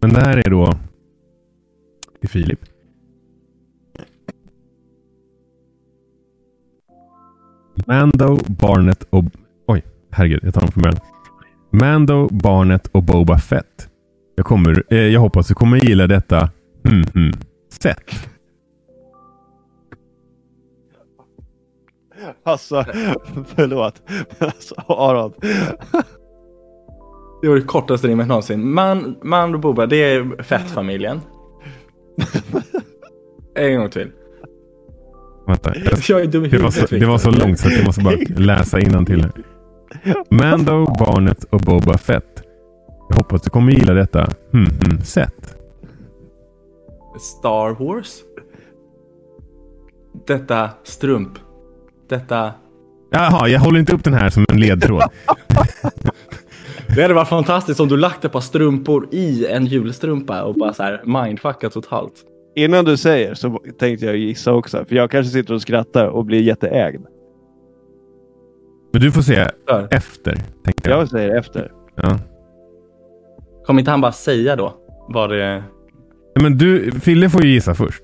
men 0.00 0.12
det 0.12 0.20
här 0.20 0.36
är 0.36 0.50
då 0.50 0.74
till 2.20 2.28
Filip. 2.28 2.60
Mando, 7.86 8.38
Barnet 8.46 9.06
och... 9.10 9.24
Oj, 9.66 9.84
herregud, 10.10 10.40
jag 10.42 10.54
tar 10.54 10.60
dem 10.60 10.72
från 10.72 10.82
början. 10.82 11.00
Mando, 11.70 12.28
Barnet 12.30 12.86
och 12.86 13.02
Boba 13.02 13.38
Fett. 13.38 13.88
Jag, 14.36 14.46
kommer, 14.46 14.84
eh, 14.90 14.98
jag 14.98 15.20
hoppas 15.20 15.48
du 15.48 15.54
kommer 15.54 15.76
gilla 15.76 16.06
detta. 16.06 16.50
Hmm, 16.88 17.04
hmm. 17.14 17.32
Sätt. 17.82 18.28
Alltså, 22.44 22.84
förlåt. 23.56 24.02
Alltså, 24.38 24.74
Aron. 24.88 25.32
Det 27.42 27.48
var 27.48 27.56
det 27.56 27.62
kortaste 27.62 28.08
rimmet 28.08 28.28
någonsin. 28.28 28.72
Man, 28.72 29.16
man 29.22 29.54
och 29.54 29.60
Boba, 29.60 29.86
det 29.86 29.96
är 29.96 30.42
fettfamiljen. 30.42 31.20
en 33.54 33.78
gång 33.78 33.90
till. 33.90 34.10
Vänta, 35.46 35.72
jag 35.74 35.98
Jag 36.08 36.20
är 36.20 36.26
dum 36.26 36.44
i 36.44 36.48
Det 36.48 36.58
var, 36.58 36.70
så, 36.70 36.86
det 36.86 37.06
var 37.06 37.18
så 37.18 37.30
långt 37.30 37.58
så 37.58 37.66
att 37.66 37.76
jag 37.76 37.86
måste 37.86 38.02
bara 38.02 38.16
läsa 38.36 38.80
till 39.06 39.22
här. 39.22 39.32
Mando, 40.30 40.94
Barnet 40.98 41.44
och 41.44 41.60
Boba 41.60 41.98
Fett. 41.98 42.42
Jag 43.08 43.16
hoppas 43.16 43.42
du 43.42 43.50
kommer 43.50 43.72
gilla 43.72 43.94
detta. 43.94 44.28
Hmm, 44.52 44.66
hmm, 44.66 45.00
sätt. 45.00 45.57
Star 47.18 47.84
Wars. 47.84 48.22
Detta 50.26 50.70
strump. 50.84 51.38
Detta... 52.08 52.52
Jaha, 53.10 53.48
jag 53.48 53.60
håller 53.60 53.80
inte 53.80 53.92
upp 53.94 54.04
den 54.04 54.14
här 54.14 54.30
som 54.30 54.44
en 54.48 54.60
ledtråd. 54.60 55.02
Det 56.94 57.02
hade 57.02 57.14
varit 57.14 57.28
fantastiskt 57.28 57.80
om 57.80 57.88
du 57.88 57.96
lagt 57.96 58.24
ett 58.24 58.32
par 58.32 58.40
strumpor 58.40 59.08
i 59.10 59.46
en 59.46 59.66
julstrumpa 59.66 60.42
och 60.42 60.54
bara 60.54 60.72
så 60.72 60.82
här 60.82 61.02
mindfuckat 61.04 61.72
totalt. 61.72 62.12
Innan 62.56 62.84
du 62.84 62.96
säger 62.96 63.34
så 63.34 63.60
tänkte 63.78 64.06
jag 64.06 64.16
gissa 64.16 64.52
också. 64.52 64.84
För 64.84 64.96
jag 64.96 65.10
kanske 65.10 65.32
sitter 65.32 65.54
och 65.54 65.62
skrattar 65.62 66.06
och 66.06 66.24
blir 66.24 66.40
jätteägd. 66.42 67.02
Men 68.92 69.02
du 69.02 69.12
får 69.12 69.22
se 69.22 69.48
Där. 69.66 69.88
efter. 69.90 70.38
Jag. 70.82 71.00
Jag 71.00 71.08
säger 71.08 71.36
efter. 71.38 71.72
Ja. 71.94 72.18
Kommer 73.66 73.80
inte 73.80 73.90
han 73.90 74.00
bara 74.00 74.12
säga 74.12 74.56
då 74.56 74.74
vad 75.08 75.30
det... 75.30 75.62
Men 76.42 76.58
du, 76.58 76.92
Fille 76.92 77.30
får 77.30 77.44
ju 77.44 77.50
gissa 77.50 77.74
först. 77.74 78.02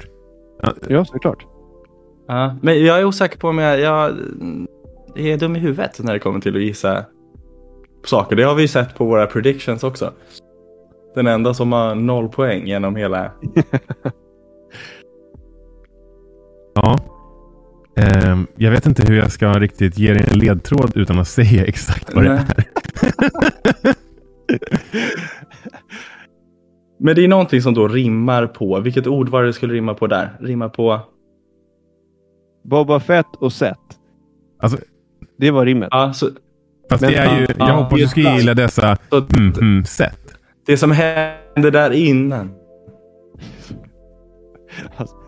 Ja, 0.89 1.05
såklart. 1.05 1.47
Ja, 2.29 2.57
men 2.63 2.85
jag 2.85 3.01
är 3.01 3.05
osäker 3.05 3.39
på 3.39 3.49
om 3.49 3.59
jag, 3.59 3.81
jag 3.81 4.11
är 5.17 5.37
dum 5.37 5.57
i 5.57 5.59
huvudet 5.59 5.99
när 5.99 6.13
det 6.13 6.19
kommer 6.19 6.41
till 6.41 6.57
att 6.57 6.63
gissa 6.63 7.05
saker. 8.05 8.37
Det 8.37 8.43
har 8.43 8.55
vi 8.55 8.63
ju 8.63 8.69
sett 8.69 8.95
på 8.95 9.05
våra 9.05 9.27
predictions 9.27 9.85
också. 9.85 10.13
Den 11.15 11.27
enda 11.27 11.55
som 11.55 11.73
har 11.73 11.95
noll 11.95 12.29
poäng 12.29 12.67
genom 12.67 12.97
hela... 12.97 13.33
Ja. 16.77 16.99
Ehm, 17.97 18.47
jag 18.57 18.71
vet 18.71 18.87
inte 18.87 19.07
hur 19.07 19.17
jag 19.17 19.33
ska 19.33 19.53
riktigt 19.53 19.99
ge 19.99 20.13
dig 20.13 20.27
en 20.33 20.39
ledtråd 20.39 20.93
utan 20.95 21.19
att 21.19 21.29
säga 21.29 21.65
exakt 21.67 22.15
vad 22.15 22.25
det 22.25 22.35
Nej. 22.35 22.45
är. 23.83 23.95
Men 27.05 27.17
det 27.17 27.25
är 27.25 27.29
någonting 27.29 27.63
som 27.63 27.75
då 27.75 27.89
rimmar 27.89 28.47
på. 28.47 28.81
Vilket 28.81 29.07
ord 29.07 29.29
var 29.29 29.43
det 29.43 29.53
skulle 29.53 29.75
rimma 29.75 29.95
på 29.95 30.07
där? 30.07 30.37
Rimma 30.41 30.69
på... 30.69 31.01
Boba 32.63 33.01
Fett 33.01 33.27
och 33.39 33.53
Seth. 33.53 33.81
Alltså, 34.59 34.79
Det 35.39 35.51
var 35.51 35.67
rimmet. 35.67 35.89
Ja, 35.91 36.13
så, 36.13 36.29
fast 36.91 37.03
Men 37.03 37.13
det 37.13 37.19
är 37.19 37.41
ju, 37.41 37.47
jag 37.59 37.69
ja, 37.69 37.73
hoppas 37.73 37.99
du 37.99 38.09
ska 38.09 38.21
gilla 38.21 38.55
dessa 38.55 38.97
så 39.11 39.17
mm, 39.17 39.53
mm, 39.61 39.85
sätt. 39.85 40.35
det 40.67 40.77
som 40.77 40.91
hände 40.91 41.71
där 41.71 41.91
innan. 41.91 42.55
Alltså, 44.97 45.17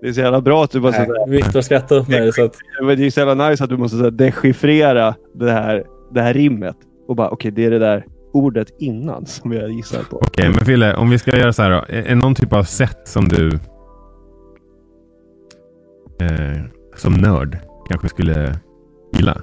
Det 0.00 0.08
är 0.08 0.12
så 0.12 0.20
jävla 0.20 0.40
bra 0.40 0.64
att 0.64 0.70
du 0.70 0.80
bara 0.80 0.92
sådär, 0.92 1.30
Viktor 1.30 1.60
skrattade 1.60 2.00
åt 2.00 2.08
mig 2.08 2.32
så 2.32 2.44
att... 2.44 2.56
men 2.82 2.98
det 2.98 3.06
är 3.06 3.10
så 3.10 3.20
jävla 3.20 3.48
nice 3.48 3.64
att 3.64 3.70
du 3.70 3.76
måste 3.76 3.96
sådär 3.96 4.10
dechiffrera 4.10 5.14
det 5.34 5.52
här, 5.52 5.84
det 6.14 6.22
här 6.22 6.34
rimmet. 6.34 6.76
Och 7.08 7.16
bara 7.16 7.28
okej, 7.28 7.50
det 7.50 7.64
är 7.64 7.70
det 7.70 7.78
där 7.78 8.06
ordet 8.36 8.68
innan 8.78 9.26
som 9.26 9.52
jag 9.52 9.70
gissar 9.70 10.02
på. 10.02 10.16
Okej, 10.16 10.48
men 10.48 10.64
Fille, 10.64 10.94
om 10.96 11.10
vi 11.10 11.18
ska 11.18 11.38
göra 11.38 11.52
så 11.52 11.62
här 11.62 11.70
då. 11.70 11.76
Är, 11.88 12.02
är 12.02 12.14
någon 12.14 12.34
typ 12.34 12.52
av 12.52 12.64
sätt 12.64 12.98
som 13.04 13.28
du 13.28 13.48
eh, 16.20 16.62
som 16.96 17.12
nörd 17.14 17.58
kanske 17.88 18.08
skulle 18.08 18.58
gilla? 19.12 19.40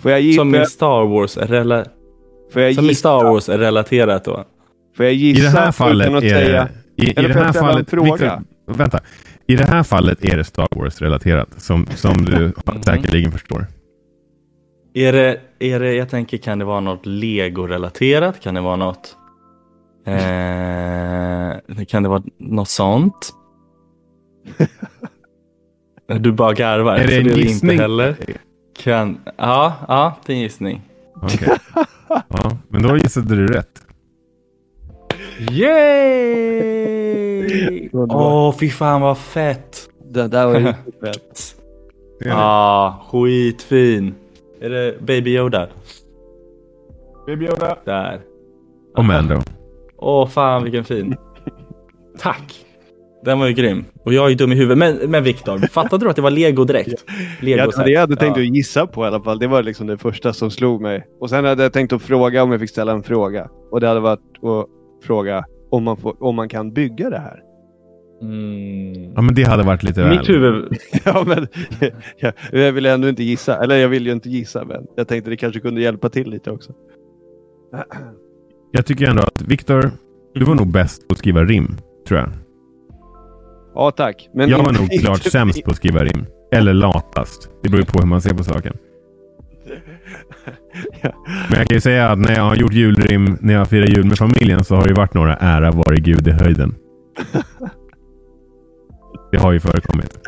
Får 0.00 0.10
jag, 0.10 0.34
Som 0.34 0.54
i 0.54 0.66
Star 0.66 1.04
Wars 1.06 1.36
rela... 1.36 1.84
får 2.52 2.62
jag 2.62 2.74
Som 2.74 2.84
i 2.84 2.88
gissa? 2.88 2.98
Star 2.98 3.24
Wars 3.24 3.48
är 3.48 3.58
relaterat 3.58 4.24
då. 4.24 4.44
Får 4.96 5.04
jag 5.04 5.14
I 5.14 5.16
gissa 5.16 5.42
det 5.42 5.48
här 5.60 5.72
fallet 5.72 6.08
är 6.08 6.20
det... 6.20 6.68
I, 6.96 7.10
i 7.10 7.12
det 7.14 7.34
här 7.34 7.52
fallet? 7.52 7.92
Victor, 7.92 8.42
vänta. 8.66 9.00
I 9.46 9.56
det 9.56 9.64
här 9.64 9.82
fallet 9.82 10.24
är 10.24 10.36
det 10.36 10.44
Star 10.44 10.68
Wars-relaterat, 10.70 11.48
som, 11.56 11.86
som 11.94 12.24
du 12.24 12.52
Mhm. 12.66 12.82
säkerligen 12.82 13.32
förstår. 13.32 13.66
Är 14.96 15.12
det, 15.12 15.40
är 15.58 15.80
det, 15.80 15.94
jag 15.94 16.08
tänker, 16.08 16.36
kan 16.36 16.58
det 16.58 16.64
vara 16.64 16.80
något 16.80 17.06
Lego-relaterat? 17.06 18.40
Kan 18.40 18.54
det 18.54 18.60
vara 18.60 18.76
något... 18.76 19.16
Eh, 20.06 20.14
kan 21.84 22.02
det 22.02 22.08
vara 22.08 22.22
något 22.38 22.68
sånt? 22.68 23.32
Du 26.06 26.32
bara 26.32 26.52
garvar. 26.52 26.94
Är 26.96 27.06
det 27.06 27.12
så 27.12 27.18
en 27.18 27.24
det 27.24 27.30
gissning? 27.40 27.72
Inte 27.72 27.82
heller. 27.82 28.16
Kan, 28.78 29.18
ja, 29.36 29.72
ja, 29.88 30.16
det 30.26 30.32
är 30.32 30.36
en 30.36 30.42
gissning. 30.42 30.82
Okej. 31.22 31.48
Ja, 32.08 32.58
men 32.68 32.82
då 32.82 32.96
gissade 32.96 33.36
du 33.36 33.46
rätt. 33.46 33.82
Yay! 36.54 37.24
Åh, 37.92 38.54
fy 38.58 38.70
fan 38.70 39.00
vad 39.00 39.18
fett! 39.18 39.88
Det 40.04 40.28
där 40.28 40.46
var 40.46 40.54
riktigt 40.54 41.00
fett. 41.04 41.56
Det. 42.20 42.34
Ah, 42.34 43.04
skitfin. 43.10 44.14
Är 44.60 44.70
det 44.70 45.00
Baby 45.00 45.36
Yoda? 45.36 45.68
Baby 47.26 47.44
Yoda. 47.44 47.78
Där. 47.84 48.20
Och 48.96 49.04
Mando. 49.04 49.40
Åh 49.96 50.28
fan 50.28 50.62
vilken 50.62 50.84
fin. 50.84 51.16
Tack. 52.18 52.64
Den 53.24 53.38
var 53.38 53.46
ju 53.46 53.52
grym. 53.52 53.84
Och 54.04 54.14
jag 54.14 54.24
är 54.24 54.28
ju 54.28 54.34
dum 54.34 54.52
i 54.52 54.54
huvudet. 54.54 54.78
Men, 54.78 55.10
men 55.10 55.24
Viktor, 55.24 55.58
fattade 55.58 56.04
du 56.04 56.10
att 56.10 56.16
det 56.16 56.22
var 56.22 56.30
lego 56.30 56.64
direkt? 56.64 57.04
Lego 57.40 57.70
Ja, 57.76 57.84
det 57.84 57.90
jag 57.90 58.00
hade 58.00 58.16
tänkt 58.16 58.36
ja. 58.36 58.42
att 58.42 58.56
gissa 58.56 58.86
på 58.86 59.04
i 59.04 59.06
alla 59.06 59.20
fall. 59.20 59.38
Det 59.38 59.46
var 59.46 59.62
liksom 59.62 59.86
det 59.86 59.98
första 59.98 60.32
som 60.32 60.50
slog 60.50 60.80
mig. 60.80 61.06
Och 61.20 61.30
sen 61.30 61.44
hade 61.44 61.62
jag 61.62 61.72
tänkt 61.72 61.92
att 61.92 62.02
fråga 62.02 62.42
om 62.42 62.50
jag 62.50 62.60
fick 62.60 62.70
ställa 62.70 62.92
en 62.92 63.02
fråga. 63.02 63.48
Och 63.70 63.80
det 63.80 63.88
hade 63.88 64.00
varit 64.00 64.20
att 64.42 64.66
fråga 65.06 65.44
om 65.70 65.84
man, 65.84 65.96
får, 65.96 66.22
om 66.22 66.36
man 66.36 66.48
kan 66.48 66.72
bygga 66.72 67.10
det 67.10 67.18
här. 67.18 67.40
Mm. 68.24 69.12
Ja, 69.16 69.22
men 69.22 69.34
det 69.34 69.42
hade 69.42 69.62
varit 69.62 69.82
lite 69.82 70.02
väl. 70.02 70.18
Mitt 70.18 70.28
huvud... 70.28 70.76
ja, 71.04 71.24
men 71.26 71.46
jag, 72.18 72.32
jag 72.52 72.72
vill 72.72 72.86
ändå 72.86 73.08
inte 73.08 73.22
gissa. 73.24 73.62
Eller 73.62 73.76
jag 73.76 73.88
vill 73.88 74.06
ju 74.06 74.12
inte 74.12 74.28
gissa, 74.30 74.64
men 74.64 74.86
jag 74.96 75.08
tänkte 75.08 75.30
det 75.30 75.36
kanske 75.36 75.60
kunde 75.60 75.80
hjälpa 75.80 76.08
till 76.08 76.30
lite 76.30 76.50
också. 76.50 76.72
Jag 78.72 78.86
tycker 78.86 79.06
ändå 79.10 79.22
att 79.22 79.42
Viktor, 79.42 79.90
du 80.34 80.44
var 80.44 80.54
nog 80.54 80.72
bäst 80.72 81.08
på 81.08 81.12
att 81.12 81.18
skriva 81.18 81.44
rim, 81.44 81.76
tror 82.08 82.20
jag. 82.20 82.28
Ja, 83.74 83.90
tack. 83.90 84.28
Men 84.34 84.48
jag 84.50 84.58
var 84.58 84.68
inte- 84.68 84.80
nog 84.82 84.90
klart 85.00 85.18
inte- 85.18 85.30
sämst 85.30 85.64
på 85.64 85.70
att 85.70 85.76
skriva 85.76 86.04
rim. 86.04 86.26
Eller 86.52 86.74
latast. 86.74 87.50
Det 87.62 87.68
beror 87.68 87.80
ju 87.80 87.86
på 87.86 87.98
hur 87.98 88.06
man 88.06 88.20
ser 88.22 88.34
på 88.34 88.44
saken. 88.44 88.76
Men 91.50 91.58
jag 91.58 91.66
kan 91.68 91.76
ju 91.76 91.80
säga 91.80 92.08
att 92.10 92.18
när 92.18 92.34
jag 92.36 92.42
har 92.42 92.56
gjort 92.56 92.72
julrim, 92.72 93.38
när 93.40 93.54
jag 93.54 93.68
firar 93.68 93.86
jul 93.86 94.04
med 94.04 94.18
familjen, 94.18 94.64
så 94.64 94.74
har 94.74 94.82
det 94.82 94.88
ju 94.88 94.94
varit 94.94 95.14
några 95.14 95.36
ära 95.36 95.70
vare 95.70 95.96
Gud 95.96 96.28
i 96.28 96.30
höjden. 96.30 96.74
Det 99.34 99.40
har 99.40 99.52
ju 99.52 99.60
förekommit. 99.60 100.18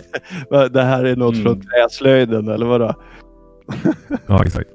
Det 0.72 0.82
här 0.82 1.04
är 1.04 1.16
något 1.16 1.34
Mm. 1.34 1.44
från 1.44 1.60
träslöjden, 1.60 2.48
eller 2.48 2.66
vadå? 2.66 2.94
Ja, 4.26 4.44
exakt. 4.44 4.70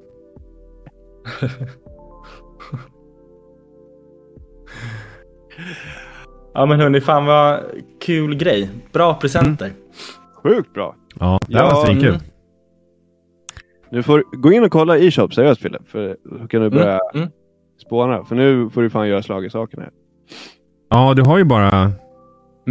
Ja 6.54 6.66
men 6.66 6.80
hörni, 6.80 7.02
fan 7.02 7.26
vad 7.26 7.60
kul 8.06 8.36
grej. 8.36 8.70
Bra 8.94 9.14
presenter. 9.14 9.72
Sjukt 10.44 10.74
bra. 10.74 10.96
Ja, 11.20 11.40
det 11.48 11.54
Ja, 11.58 11.64
var 11.74 11.86
svinkul. 11.86 12.08
mm. 12.10 12.22
Du 13.92 14.04
får 14.04 14.24
gå 14.38 14.52
in 14.52 14.64
och 14.64 14.72
kolla 14.72 14.98
e-shop 14.98 15.28
seriöst 15.28 15.62
Fille. 15.62 15.80
För 15.88 16.18
då 16.24 16.48
kan 16.48 16.62
du 16.62 16.70
börja 16.70 16.92
Mm. 16.94 17.02
Mm. 17.16 17.30
spåna. 17.86 18.24
För 18.26 18.36
nu 18.36 18.70
får 18.70 18.82
du 18.82 18.90
fan 18.90 19.08
göra 19.08 19.22
slag 19.24 19.46
i 19.46 19.50
saken 19.50 19.80
här. 19.82 19.90
Ja, 20.90 21.14
du 21.14 21.22
har 21.22 21.38
ju 21.38 21.44
bara... 21.44 21.92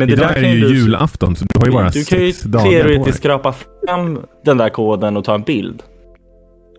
Men 0.00 0.08
det 0.08 0.14
Idag 0.14 0.28
där 0.28 0.36
är 0.36 0.40
det 0.40 0.48
ju 0.48 0.60
du... 0.60 0.74
julafton, 0.74 1.36
så 1.36 1.44
du 1.44 1.58
har 1.60 1.66
ju 1.66 1.72
bara 1.72 1.88
du 1.90 2.04
kan 2.04 2.18
ju 2.18 2.32
teoretiskt 2.32 3.18
skrapa 3.18 3.54
fram 3.86 4.18
den 4.44 4.56
där 4.58 4.68
koden 4.68 5.16
och 5.16 5.24
ta 5.24 5.34
en 5.34 5.42
bild. 5.42 5.82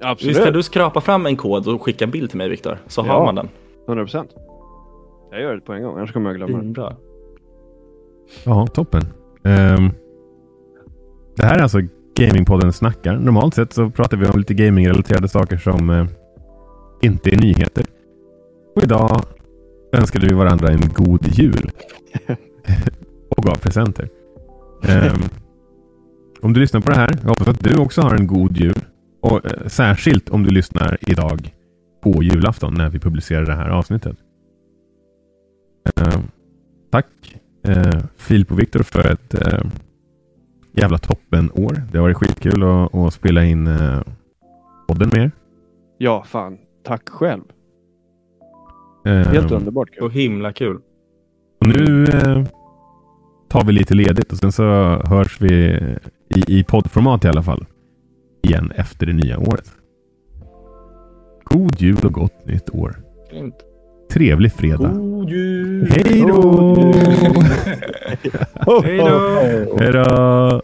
Absolut. 0.02 0.36
Visst 0.36 0.46
kan 0.46 0.54
du 0.54 0.64
skrapa 0.64 1.02
fram 1.02 1.26
en 1.26 1.38
kod 1.38 1.68
och 1.68 1.82
skicka 1.82 2.06
en 2.06 2.12
bild 2.12 2.30
till 2.30 2.38
mig 2.38 2.50
Viktor? 2.50 2.78
Så 2.88 3.02
Ja. 3.08 3.14
har 3.14 3.26
man 3.26 3.36
den. 3.36 3.50
100 3.88 4.04
procent. 4.04 4.30
Jag 5.32 5.42
gör 5.42 5.56
det 5.56 5.62
på 5.62 5.74
en 5.74 5.84
gång, 5.84 5.98
annars 5.98 6.14
kommer 6.14 6.30
jag 6.30 6.38
glömma 6.38 6.58
det. 6.58 6.70
Bra. 6.70 6.98
Ja, 8.44 8.68
toppen. 8.68 9.02
Ehm, 9.44 9.90
det 11.38 11.46
här 11.46 11.58
är 11.58 11.62
alltså 11.62 11.80
Gamingpodden 12.16 12.74
snackar. 12.74 13.16
Normalt 13.18 13.56
sett 13.56 13.74
så 13.74 13.90
pratar 13.90 14.18
vi 14.18 14.26
om 14.26 14.40
lite 14.40 14.54
gamingrelaterade 14.54 15.28
saker 15.28 15.58
som 15.58 15.90
eh, 15.90 16.06
inte 17.02 17.30
är 17.30 17.38
nyheter. 17.38 17.86
Och 18.76 18.84
idag 18.84 19.22
önskade 19.94 20.28
vi 20.28 20.34
varandra 20.34 20.68
en 20.70 20.82
god 20.96 21.28
jul. 21.28 21.72
och 23.42 23.48
gav 23.48 23.56
presenter. 23.56 24.10
Ehm, 24.84 25.22
om 26.42 26.54
du 26.54 26.60
lyssnar 26.60 26.82
på 26.82 26.90
det 26.90 26.96
här, 26.96 27.20
jag 27.22 27.30
hoppas 27.30 27.48
att 27.48 27.64
du 27.64 27.78
också 27.78 28.02
har 28.02 28.16
en 28.16 28.28
god 28.28 28.58
jul. 28.58 28.80
Och 29.22 29.46
eh, 29.46 29.68
särskilt 29.68 30.30
om 30.30 30.44
du 30.44 30.50
lyssnar 30.50 30.98
idag 31.02 31.54
på 32.04 32.24
julafton 32.24 32.74
när 32.74 32.90
vi 32.90 33.00
publicerar 33.00 33.46
det 33.46 33.56
här 33.56 33.70
avsnittet. 33.70 34.18
Ehm, 35.96 36.22
tack 36.92 37.08
eh, 37.64 38.02
Filip 38.18 38.52
och 38.52 38.60
Viktor 38.60 38.84
för 38.84 39.12
ett 39.12 39.34
eh, 39.34 39.60
jävla 40.72 40.98
toppenår. 40.98 41.84
Det 41.92 41.98
har 41.98 42.02
varit 42.04 42.18
skitkul 42.18 42.64
att, 42.64 42.96
att 42.96 43.14
spela 43.14 43.46
in 43.46 43.68
eh, 43.68 44.02
podden 44.88 45.10
med 45.14 45.24
er. 45.24 45.32
Ja, 45.98 46.24
fan. 46.24 46.58
Tack 46.84 47.10
själv. 47.10 47.44
Ehm, 49.06 49.24
Helt 49.24 49.52
underbart 49.52 49.90
kul. 49.90 50.00
Så 50.00 50.10
himla 50.10 50.54
kul. 50.54 50.82
Och 51.62 51.68
nu 51.68 52.04
eh, 52.06 52.46
tar 53.52 53.66
vi 53.66 53.72
lite 53.72 53.94
ledigt 53.94 54.32
och 54.32 54.38
sen 54.38 54.52
så 54.52 54.64
hörs 55.06 55.42
vi 55.42 55.54
i, 56.36 56.60
i 56.60 56.64
poddformat 56.64 57.26
i 57.26 57.28
alla 57.28 57.44
fall. 57.44 57.66
Igen 58.44 58.72
efter 58.76 59.06
det 59.06 59.14
nya 59.14 59.40
året. 59.40 59.72
God 61.44 61.82
jul 61.82 62.06
och 62.06 62.14
gott 62.14 62.46
nytt 62.46 62.70
år. 62.70 62.96
Grymt. 63.32 63.56
Trevlig 64.12 64.54
fredag. 64.54 64.90
God 64.90 65.30
jul! 65.30 65.92
Hej 65.92 66.26
då! 66.28 66.42
God 66.42 66.96
jul. 66.96 67.44
Hej 68.84 68.98
då! 68.98 69.78
Hej 69.80 69.92
då! 69.92 70.62